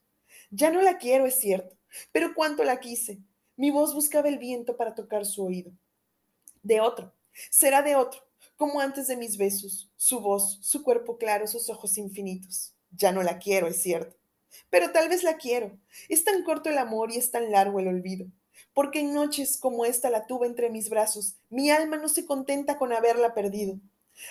Ya 0.51 0.71
no 0.71 0.81
la 0.81 0.99
quiero, 0.99 1.25
es 1.25 1.35
cierto, 1.35 1.75
pero 2.13 2.33
cuánto 2.33 2.63
la 2.63 2.79
quise. 2.79 3.19
Mi 3.57 3.69
voz 3.69 3.93
buscaba 3.93 4.29
el 4.29 4.37
viento 4.37 4.77
para 4.77 4.95
tocar 4.95 5.25
su 5.25 5.43
oído. 5.43 5.73
De 6.63 6.79
otro, 6.79 7.13
será 7.49 7.81
de 7.81 7.97
otro, 7.97 8.21
como 8.55 8.79
antes 8.79 9.07
de 9.07 9.17
mis 9.17 9.35
besos, 9.35 9.91
su 9.97 10.21
voz, 10.21 10.59
su 10.61 10.81
cuerpo 10.81 11.17
claro, 11.17 11.45
sus 11.45 11.69
ojos 11.69 11.97
infinitos. 11.97 12.73
Ya 12.89 13.11
no 13.11 13.21
la 13.21 13.37
quiero, 13.37 13.67
es 13.67 13.81
cierto, 13.81 14.15
pero 14.69 14.91
tal 14.91 15.09
vez 15.09 15.23
la 15.23 15.37
quiero. 15.37 15.77
Es 16.09 16.23
tan 16.23 16.43
corto 16.43 16.69
el 16.69 16.77
amor 16.77 17.11
y 17.11 17.17
es 17.17 17.31
tan 17.31 17.51
largo 17.51 17.79
el 17.79 17.87
olvido 17.87 18.27
porque 18.73 18.99
en 18.99 19.13
noches 19.13 19.57
como 19.57 19.85
esta 19.85 20.09
la 20.09 20.27
tuve 20.27 20.47
entre 20.47 20.69
mis 20.69 20.89
brazos, 20.89 21.35
mi 21.49 21.69
alma 21.71 21.97
no 21.97 22.09
se 22.09 22.25
contenta 22.25 22.77
con 22.77 22.93
haberla 22.93 23.33
perdido. 23.33 23.79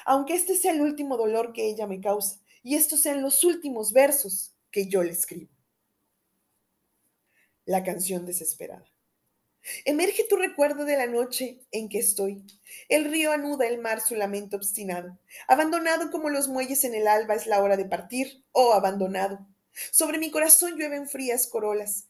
Aunque 0.05 0.35
este 0.35 0.55
sea 0.57 0.73
el 0.73 0.81
último 0.81 1.17
dolor 1.17 1.53
que 1.53 1.67
ella 1.67 1.87
me 1.87 2.01
causa, 2.01 2.41
y 2.63 2.77
estos 2.77 3.01
sean 3.01 3.23
los 3.23 3.45
últimos 3.45 3.93
versos 3.93 4.55
que 4.71 4.87
yo 4.87 5.03
le 5.03 5.13
escribo. 5.13 5.51
La 7.65 7.83
canción 7.83 8.27
desesperada. 8.27 8.85
Emerge 9.85 10.25
tu 10.25 10.37
recuerdo 10.37 10.85
de 10.87 10.97
la 10.97 11.07
noche 11.07 11.61
en 11.71 11.89
que 11.89 11.99
estoy. 11.99 12.43
El 12.89 13.05
río 13.11 13.31
anuda 13.31 13.67
el 13.67 13.79
mar 13.79 14.01
su 14.01 14.15
lamento 14.15 14.57
obstinado. 14.57 15.19
Abandonado 15.49 16.11
como 16.11 16.31
los 16.31 16.49
muelles 16.49 16.85
en 16.85 16.95
el 16.95 17.07
alba 17.07 17.35
es 17.35 17.47
la 17.47 17.63
hora 17.63 17.77
de 17.77 17.85
partir, 17.85 18.43
oh 18.53 18.73
abandonado. 18.73 19.47
Sobre 19.93 20.19
mi 20.19 20.31
corazón 20.31 20.77
llueven 20.77 21.09
frías 21.09 21.47
corolas. 21.47 22.09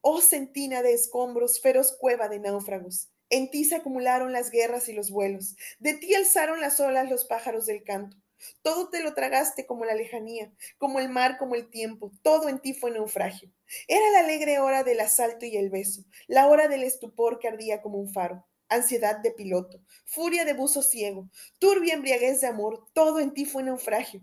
Oh 0.00 0.20
centina 0.20 0.82
de 0.82 0.94
escombros, 0.94 1.60
feroz 1.60 1.96
cueva 1.98 2.28
de 2.28 2.40
náufragos. 2.40 3.08
En 3.30 3.50
ti 3.50 3.64
se 3.64 3.76
acumularon 3.76 4.32
las 4.32 4.50
guerras 4.50 4.88
y 4.88 4.92
los 4.92 5.10
vuelos. 5.10 5.56
De 5.78 5.94
ti 5.94 6.14
alzaron 6.14 6.60
las 6.60 6.80
olas 6.80 7.08
los 7.08 7.24
pájaros 7.24 7.66
del 7.66 7.82
canto. 7.82 8.16
Todo 8.62 8.90
te 8.90 9.02
lo 9.02 9.14
tragaste 9.14 9.66
como 9.66 9.84
la 9.84 9.94
lejanía, 9.94 10.52
como 10.78 10.98
el 10.98 11.08
mar, 11.08 11.38
como 11.38 11.54
el 11.54 11.70
tiempo. 11.70 12.12
Todo 12.22 12.48
en 12.48 12.58
ti 12.60 12.74
fue 12.74 12.90
naufragio. 12.90 13.50
Era 13.88 14.10
la 14.10 14.20
alegre 14.20 14.58
hora 14.58 14.82
del 14.84 15.00
asalto 15.00 15.46
y 15.46 15.56
el 15.56 15.70
beso, 15.70 16.04
la 16.26 16.48
hora 16.48 16.68
del 16.68 16.82
estupor 16.82 17.38
que 17.38 17.48
ardía 17.48 17.80
como 17.80 17.98
un 17.98 18.12
faro. 18.12 18.44
Ansiedad 18.68 19.18
de 19.18 19.30
piloto, 19.30 19.82
furia 20.06 20.44
de 20.44 20.54
buzo 20.54 20.82
ciego, 20.82 21.28
turbia 21.58 21.94
embriaguez 21.94 22.40
de 22.40 22.46
amor, 22.46 22.86
todo 22.94 23.20
en 23.20 23.34
ti 23.34 23.44
fue 23.44 23.62
naufragio. 23.62 24.22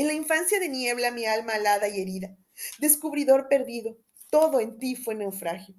En 0.00 0.06
la 0.06 0.14
infancia 0.14 0.58
de 0.58 0.70
niebla 0.70 1.10
mi 1.10 1.26
alma 1.26 1.56
alada 1.56 1.86
y 1.86 2.00
herida, 2.00 2.34
descubridor 2.78 3.48
perdido, 3.48 3.98
todo 4.30 4.58
en 4.58 4.78
ti 4.78 4.96
fue 4.96 5.14
naufragio. 5.14 5.74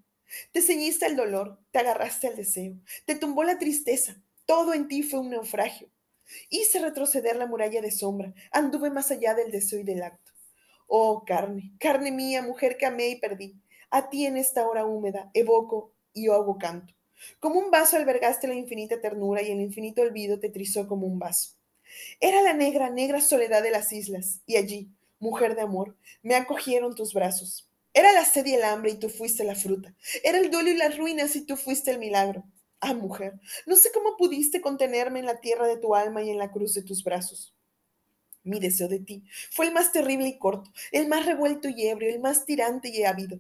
Te 0.52 0.62
ceñiste 0.62 1.08
al 1.08 1.16
dolor, 1.16 1.58
te 1.72 1.80
agarraste 1.80 2.28
al 2.28 2.36
deseo, 2.36 2.76
te 3.08 3.16
tumbó 3.16 3.44
la 3.44 3.58
tristeza, 3.58 4.22
todo 4.46 4.76
en 4.76 4.88
ti 4.88 5.02
fue 5.02 5.22
un 5.22 5.32
naufragio. 5.32 5.90
Hice 6.52 6.78
retroceder 6.78 7.36
la 7.36 7.48
muralla 7.48 7.82
de 7.82 7.90
sombra, 7.90 8.32
anduve 8.52 8.92
más 8.92 9.10
allá 9.10 9.34
del 9.34 9.50
deseo 9.50 9.80
y 9.80 9.84
del 9.86 10.04
acto. 10.04 10.32
Oh 10.86 11.24
carne, 11.26 11.74
carne 11.80 12.12
mía, 12.12 12.44
mujer 12.44 12.78
que 12.78 12.86
amé 12.86 13.10
y 13.10 13.20
perdí, 13.20 13.60
a 13.90 14.12
ti 14.12 14.28
en 14.28 14.38
esta 14.38 14.68
hora 14.68 14.86
húmeda 14.86 15.32
evoco 15.34 15.96
y 16.14 16.28
hago 16.28 16.60
canto. 16.60 16.94
Como 17.40 17.58
un 17.58 17.72
vaso 17.72 17.98
albergaste 17.98 18.48
la 18.48 18.54
infinita 18.54 19.02
ternura 19.02 19.42
y 19.42 19.50
el 19.50 19.62
infinito 19.62 20.04
olvido 20.04 20.40
te 20.40 20.50
trizó 20.50 20.88
como 20.88 21.08
un 21.08 21.18
vaso. 21.18 21.56
Era 22.20 22.42
la 22.42 22.54
negra, 22.54 22.90
negra 22.90 23.22
soledad 23.22 23.64
de 23.64 23.72
las 23.72 23.92
islas, 23.92 24.42
y 24.46 24.58
allí, 24.58 24.90
mujer 25.20 25.56
de 25.56 25.62
amor, 25.62 25.96
me 26.24 26.36
acogieron 26.36 26.96
tus 26.96 27.14
brazos. 27.14 27.70
Era 27.94 28.14
la 28.14 28.26
sed 28.26 28.46
y 28.46 28.54
el 28.54 28.64
hambre 28.64 28.92
y 28.92 29.00
tú 29.00 29.10
fuiste 29.10 29.44
la 29.44 29.56
fruta. 29.56 29.94
Era 30.24 30.38
el 30.38 30.50
duelo 30.50 30.70
y 30.70 30.78
las 30.78 30.98
ruinas 30.98 31.36
y 31.36 31.46
tú 31.46 31.58
fuiste 31.58 31.92
el 31.92 32.00
milagro. 32.00 32.46
Ah, 32.80 32.94
mujer, 32.94 33.40
no 33.66 33.76
sé 33.76 33.92
cómo 33.94 34.18
pudiste 34.18 34.60
contenerme 34.60 35.20
en 35.20 35.26
la 35.26 35.40
tierra 35.40 35.68
de 35.68 35.78
tu 35.78 35.94
alma 35.94 36.24
y 36.24 36.32
en 36.32 36.38
la 36.40 36.52
cruz 36.52 36.74
de 36.74 36.82
tus 36.82 37.04
brazos. 37.04 37.54
Mi 38.44 38.60
deseo 38.60 38.88
de 38.88 39.00
ti 39.00 39.24
fue 39.52 39.68
el 39.68 39.74
más 39.74 39.92
terrible 39.92 40.28
y 40.28 40.40
corto, 40.40 40.72
el 40.92 41.08
más 41.08 41.26
revuelto 41.26 41.70
y 41.70 41.88
ebrio, 41.88 42.10
el 42.10 42.20
más 42.20 42.46
tirante 42.46 42.90
y 42.90 43.04
ávido. 43.04 43.40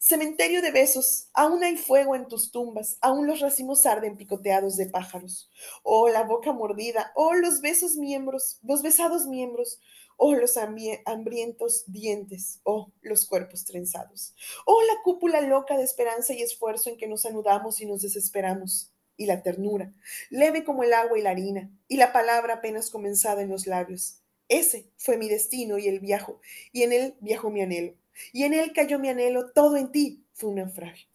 Cementerio 0.00 0.62
de 0.62 0.70
besos, 0.70 1.28
aún 1.34 1.64
hay 1.64 1.76
fuego 1.76 2.14
en 2.14 2.28
tus 2.28 2.52
tumbas, 2.52 2.98
aún 3.00 3.26
los 3.26 3.40
racimos 3.40 3.84
arden 3.84 4.16
picoteados 4.16 4.76
de 4.76 4.86
pájaros. 4.86 5.50
Oh, 5.82 6.08
la 6.08 6.22
boca 6.22 6.52
mordida, 6.52 7.10
oh, 7.16 7.34
los 7.34 7.60
besos 7.60 7.96
miembros, 7.96 8.60
los 8.62 8.82
besados 8.82 9.26
miembros, 9.26 9.80
oh 10.16 10.34
los 10.34 10.56
hambrientos 10.56 11.82
dientes, 11.88 12.60
oh 12.62 12.92
los 13.00 13.26
cuerpos 13.26 13.64
trenzados, 13.64 14.36
oh 14.66 14.80
la 14.82 15.02
cúpula 15.02 15.40
loca 15.40 15.76
de 15.76 15.82
esperanza 15.82 16.32
y 16.32 16.42
esfuerzo 16.42 16.90
en 16.90 16.96
que 16.96 17.08
nos 17.08 17.24
anudamos 17.26 17.80
y 17.80 17.86
nos 17.86 18.02
desesperamos, 18.02 18.92
y 19.16 19.26
la 19.26 19.42
ternura, 19.42 19.92
leve 20.30 20.62
como 20.62 20.84
el 20.84 20.92
agua 20.92 21.18
y 21.18 21.22
la 21.22 21.30
harina, 21.30 21.72
y 21.88 21.96
la 21.96 22.12
palabra 22.12 22.54
apenas 22.54 22.90
comenzada 22.90 23.42
en 23.42 23.48
los 23.48 23.66
labios. 23.66 24.20
Ese 24.46 24.92
fue 24.96 25.16
mi 25.16 25.28
destino 25.28 25.76
y 25.76 25.88
el 25.88 25.98
viajo, 25.98 26.40
y 26.70 26.84
en 26.84 26.92
él 26.92 27.16
viajó 27.20 27.50
mi 27.50 27.62
anhelo, 27.62 27.94
y 28.32 28.44
en 28.44 28.54
él 28.54 28.72
cayó 28.72 28.98
mi 28.98 29.08
anhelo, 29.08 29.50
todo 29.52 29.76
en 29.76 29.92
ti 29.92 30.24
fue 30.32 30.50
un 30.50 30.56
naufragio. 30.56 31.08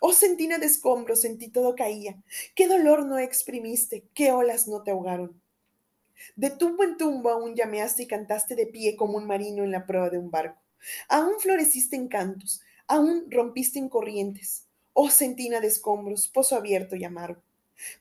Oh 0.00 0.12
sentina 0.12 0.58
de 0.58 0.66
escombros, 0.66 1.24
en 1.24 1.38
ti 1.38 1.48
todo 1.48 1.74
caía. 1.74 2.22
Qué 2.54 2.66
dolor 2.66 3.04
no 3.04 3.18
exprimiste, 3.18 4.04
qué 4.14 4.32
olas 4.32 4.68
no 4.68 4.82
te 4.82 4.90
ahogaron. 4.90 5.40
De 6.34 6.50
tumbo 6.50 6.82
en 6.82 6.96
tumbo 6.96 7.30
aún 7.30 7.54
llameaste 7.54 8.04
y 8.04 8.06
cantaste 8.06 8.54
de 8.54 8.66
pie 8.66 8.96
como 8.96 9.18
un 9.18 9.26
marino 9.26 9.64
en 9.64 9.70
la 9.70 9.86
proa 9.86 10.08
de 10.08 10.18
un 10.18 10.30
barco. 10.30 10.62
Aún 11.08 11.38
floreciste 11.40 11.96
en 11.96 12.08
cantos, 12.08 12.62
aún 12.86 13.26
rompiste 13.30 13.78
en 13.78 13.88
corrientes. 13.88 14.66
Oh 14.92 15.10
sentina 15.10 15.60
de 15.60 15.66
escombros, 15.66 16.28
pozo 16.28 16.56
abierto 16.56 16.96
y 16.96 17.04
amargo. 17.04 17.42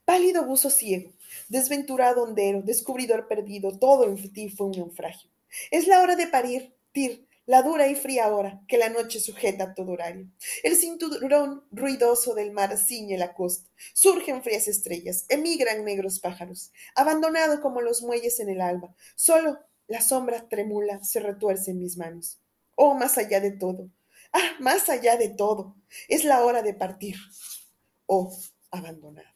Pálido 0.06 0.46
buzo 0.46 0.70
ciego, 0.70 1.12
desventurado 1.50 2.24
hondero, 2.24 2.62
descubridor 2.62 3.28
perdido, 3.28 3.78
todo 3.78 4.06
en 4.06 4.32
ti 4.32 4.50
fue 4.50 4.68
un 4.68 4.78
naufragio. 4.78 5.30
Es 5.72 5.88
la 5.88 6.02
hora 6.02 6.16
de 6.16 6.28
parir, 6.28 6.74
Tir, 6.94 7.28
la 7.46 7.62
dura 7.62 7.88
y 7.88 7.96
fría 7.96 8.34
hora 8.34 8.62
que 8.68 8.78
la 8.78 8.90
noche 8.90 9.20
sujeta 9.20 9.66
a 9.66 9.74
todo 9.74 9.92
horario. 9.92 10.28
El 10.64 10.76
cinturón 10.76 11.64
ruidoso 11.72 12.34
del 12.34 12.52
mar 12.52 12.78
ciñe 12.78 13.18
la 13.18 13.34
costa. 13.34 13.70
Surgen 13.94 14.42
frías 14.42 14.68
estrellas, 14.68 15.26
emigran 15.30 15.86
negros 15.86 16.20
pájaros, 16.20 16.72
abandonado 16.96 17.62
como 17.62 17.82
los 17.82 18.02
muelles 18.02 18.40
en 18.40 18.50
el 18.50 18.62
alba. 18.62 18.96
Solo 19.16 19.60
la 19.88 20.02
sombra 20.02 20.50
tremula 20.50 21.04
se 21.04 21.20
retuerce 21.20 21.72
en 21.72 21.80
mis 21.80 21.98
manos. 21.98 22.40
Oh, 22.76 22.96
más 22.96 23.18
allá 23.18 23.40
de 23.40 23.52
todo. 23.52 23.90
Ah, 24.34 24.56
más 24.60 24.90
allá 24.90 25.16
de 25.18 25.30
todo. 25.30 25.76
Es 26.08 26.26
la 26.26 26.44
hora 26.44 26.62
de 26.62 26.74
partir. 26.74 27.16
Oh, 28.08 28.36
abandonar. 28.72 29.35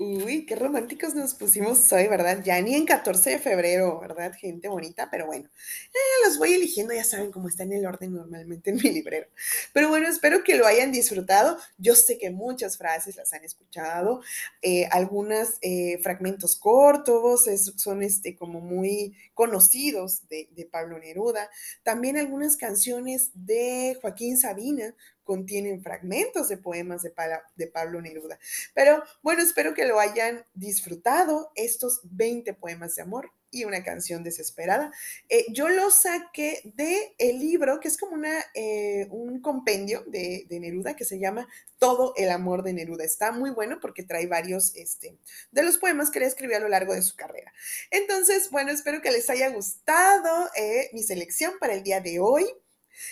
Uy, 0.00 0.46
qué 0.46 0.54
románticos 0.54 1.16
nos 1.16 1.34
pusimos 1.34 1.92
hoy, 1.92 2.06
¿verdad? 2.06 2.40
Ya 2.44 2.60
ni 2.62 2.76
en 2.76 2.86
14 2.86 3.30
de 3.30 3.38
febrero, 3.40 3.98
¿verdad? 3.98 4.32
Gente 4.32 4.68
bonita, 4.68 5.08
pero 5.10 5.26
bueno, 5.26 5.48
eh, 5.92 6.24
los 6.24 6.38
voy 6.38 6.52
eligiendo, 6.52 6.94
ya 6.94 7.02
saben 7.02 7.32
cómo 7.32 7.48
está 7.48 7.64
en 7.64 7.72
el 7.72 7.84
orden 7.84 8.12
normalmente 8.12 8.70
en 8.70 8.76
mi 8.76 8.90
librero. 8.92 9.26
Pero 9.72 9.88
bueno, 9.88 10.06
espero 10.06 10.44
que 10.44 10.56
lo 10.56 10.66
hayan 10.66 10.92
disfrutado. 10.92 11.58
Yo 11.78 11.96
sé 11.96 12.16
que 12.16 12.30
muchas 12.30 12.78
frases 12.78 13.16
las 13.16 13.32
han 13.32 13.42
escuchado, 13.42 14.20
eh, 14.62 14.86
algunos 14.92 15.54
eh, 15.62 15.98
fragmentos 16.00 16.54
cortos, 16.54 17.46
son 17.76 18.04
este, 18.04 18.36
como 18.36 18.60
muy 18.60 19.16
conocidos 19.34 20.28
de, 20.28 20.48
de 20.52 20.64
Pablo 20.64 21.00
Neruda. 21.00 21.50
También 21.82 22.16
algunas 22.16 22.56
canciones 22.56 23.30
de 23.34 23.98
Joaquín 24.00 24.36
Sabina, 24.36 24.94
contienen 25.28 25.82
fragmentos 25.82 26.48
de 26.48 26.56
poemas 26.56 27.02
de, 27.02 27.66
Pablo 27.66 28.00
Neruda. 28.00 28.38
Pero 28.74 29.02
bueno, 29.20 29.42
espero 29.42 29.74
que 29.74 29.84
lo 29.84 30.00
hayan 30.00 30.46
disfrutado, 30.54 31.52
estos 31.54 32.00
20 32.04 32.54
poemas 32.54 32.94
de 32.94 33.02
amor 33.02 33.30
y 33.50 33.64
una 33.64 33.84
canción 33.84 34.24
desesperada. 34.24 34.90
Eh, 35.28 35.44
yo 35.52 35.68
lo 35.68 35.90
saqué 35.90 36.62
de 36.64 37.14
el 37.18 37.40
libro, 37.40 37.78
que 37.78 37.88
es 37.88 37.98
como 37.98 38.14
una, 38.14 38.42
eh, 38.54 39.06
un 39.10 39.42
compendio 39.42 40.02
de, 40.06 40.46
Neruda 40.48 40.96
que 40.96 41.04
se 41.04 41.18
llama 41.18 41.46
Todo 41.76 42.14
el 42.16 42.30
amor 42.30 42.62
de 42.62 42.72
Neruda. 42.72 43.04
Está 43.04 43.30
muy 43.30 43.50
bueno 43.50 43.80
porque 43.82 44.04
trae 44.04 44.26
varios 44.28 44.74
este, 44.76 45.18
de 45.50 45.62
los 45.62 45.76
poemas 45.76 46.10
que 46.10 46.20
le 46.20 46.26
escribió 46.26 46.56
a 46.56 46.60
lo 46.60 46.70
largo 46.70 46.94
de 46.94 47.02
su 47.02 47.16
carrera. 47.16 47.52
Entonces, 47.90 48.50
bueno, 48.50 48.70
espero 48.70 49.02
que 49.02 49.10
les 49.10 49.28
haya 49.28 49.50
gustado 49.50 50.48
eh, 50.56 50.88
mi 50.94 51.02
selección 51.02 51.52
para 51.60 51.74
el 51.74 51.82
día 51.82 52.00
de 52.00 52.18
hoy. 52.18 52.46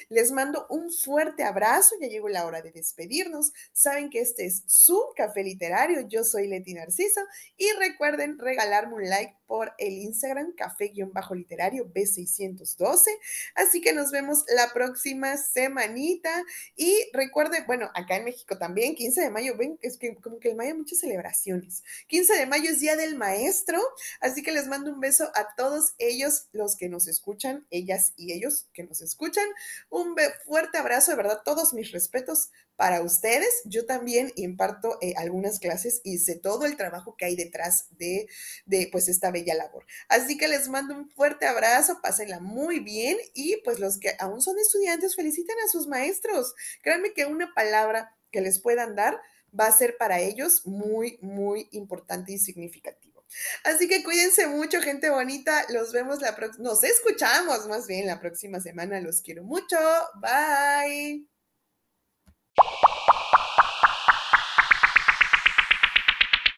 Les 0.08 0.32
mando 0.32 0.66
un 0.70 0.92
fuerte 0.92 1.44
abrazo, 1.44 1.94
ya 2.00 2.08
llegó 2.08 2.28
la 2.28 2.46
hora 2.46 2.62
de 2.62 2.72
despedirnos. 2.72 3.52
Saben 3.72 4.10
que 4.10 4.20
este 4.20 4.46
es 4.46 4.62
su 4.66 5.00
café 5.16 5.42
literario, 5.42 6.00
yo 6.08 6.24
soy 6.24 6.48
Leti 6.48 6.74
Narciso 6.74 7.20
y 7.56 7.70
recuerden 7.72 8.38
regalarme 8.38 8.94
un 8.94 9.08
like 9.08 9.36
por 9.46 9.72
el 9.78 9.94
Instagram 9.94 10.52
café-literario 10.56 11.90
B612. 11.92 13.06
Así 13.54 13.80
que 13.80 13.92
nos 13.92 14.10
vemos 14.10 14.44
la 14.54 14.72
próxima 14.72 15.36
semanita 15.36 16.44
y 16.74 17.08
recuerden, 17.12 17.64
bueno, 17.66 17.90
acá 17.94 18.16
en 18.16 18.24
México 18.24 18.58
también, 18.58 18.94
15 18.94 19.20
de 19.20 19.30
mayo, 19.30 19.56
ven, 19.56 19.78
es 19.82 19.96
que 19.98 20.16
como 20.16 20.38
que 20.38 20.50
el 20.50 20.56
mayo 20.56 20.72
hay 20.72 20.78
muchas 20.78 20.98
celebraciones. 20.98 21.84
15 22.08 22.34
de 22.34 22.46
mayo 22.46 22.70
es 22.70 22.80
Día 22.80 22.96
del 22.96 23.16
Maestro, 23.16 23.80
así 24.20 24.42
que 24.42 24.52
les 24.52 24.66
mando 24.66 24.92
un 24.92 25.00
beso 25.00 25.30
a 25.34 25.54
todos 25.56 25.94
ellos, 25.98 26.48
los 26.52 26.76
que 26.76 26.88
nos 26.88 27.06
escuchan, 27.06 27.66
ellas 27.70 28.12
y 28.16 28.32
ellos 28.32 28.68
que 28.72 28.84
nos 28.84 29.00
escuchan. 29.00 29.46
Un 29.90 30.16
fuerte 30.44 30.78
abrazo, 30.78 31.10
de 31.10 31.16
verdad, 31.16 31.40
todos 31.44 31.74
mis 31.74 31.92
respetos 31.92 32.50
para 32.76 33.02
ustedes. 33.02 33.62
Yo 33.64 33.86
también 33.86 34.32
imparto 34.36 34.98
eh, 35.00 35.14
algunas 35.16 35.58
clases 35.58 36.00
y 36.04 36.18
sé 36.18 36.36
todo 36.36 36.66
el 36.66 36.76
trabajo 36.76 37.16
que 37.16 37.24
hay 37.24 37.36
detrás 37.36 37.86
de, 37.90 38.28
de, 38.66 38.88
pues 38.92 39.08
esta 39.08 39.30
bella 39.30 39.54
labor. 39.54 39.86
Así 40.08 40.36
que 40.36 40.48
les 40.48 40.68
mando 40.68 40.94
un 40.94 41.08
fuerte 41.10 41.46
abrazo, 41.46 42.00
pásenla 42.02 42.40
muy 42.40 42.80
bien 42.80 43.16
y 43.34 43.56
pues 43.64 43.78
los 43.78 43.98
que 43.98 44.14
aún 44.18 44.40
son 44.40 44.58
estudiantes, 44.58 45.16
feliciten 45.16 45.56
a 45.64 45.68
sus 45.68 45.86
maestros. 45.86 46.54
Créanme 46.82 47.12
que 47.12 47.26
una 47.26 47.52
palabra 47.54 48.16
que 48.30 48.40
les 48.40 48.60
puedan 48.60 48.94
dar 48.94 49.20
va 49.58 49.66
a 49.66 49.72
ser 49.72 49.96
para 49.96 50.20
ellos 50.20 50.66
muy, 50.66 51.18
muy 51.22 51.68
importante 51.72 52.32
y 52.32 52.38
significativo. 52.38 53.05
Así 53.64 53.88
que 53.88 54.02
cuídense 54.02 54.46
mucho, 54.46 54.80
gente 54.80 55.10
bonita. 55.10 55.64
Los 55.70 55.92
vemos 55.92 56.20
la 56.20 56.34
próxima, 56.36 56.68
nos 56.68 56.82
escuchamos 56.84 57.66
más 57.68 57.86
bien 57.86 58.06
la 58.06 58.20
próxima 58.20 58.60
semana. 58.60 59.00
Los 59.00 59.22
quiero 59.22 59.44
mucho. 59.44 59.76
Bye. 60.20 61.26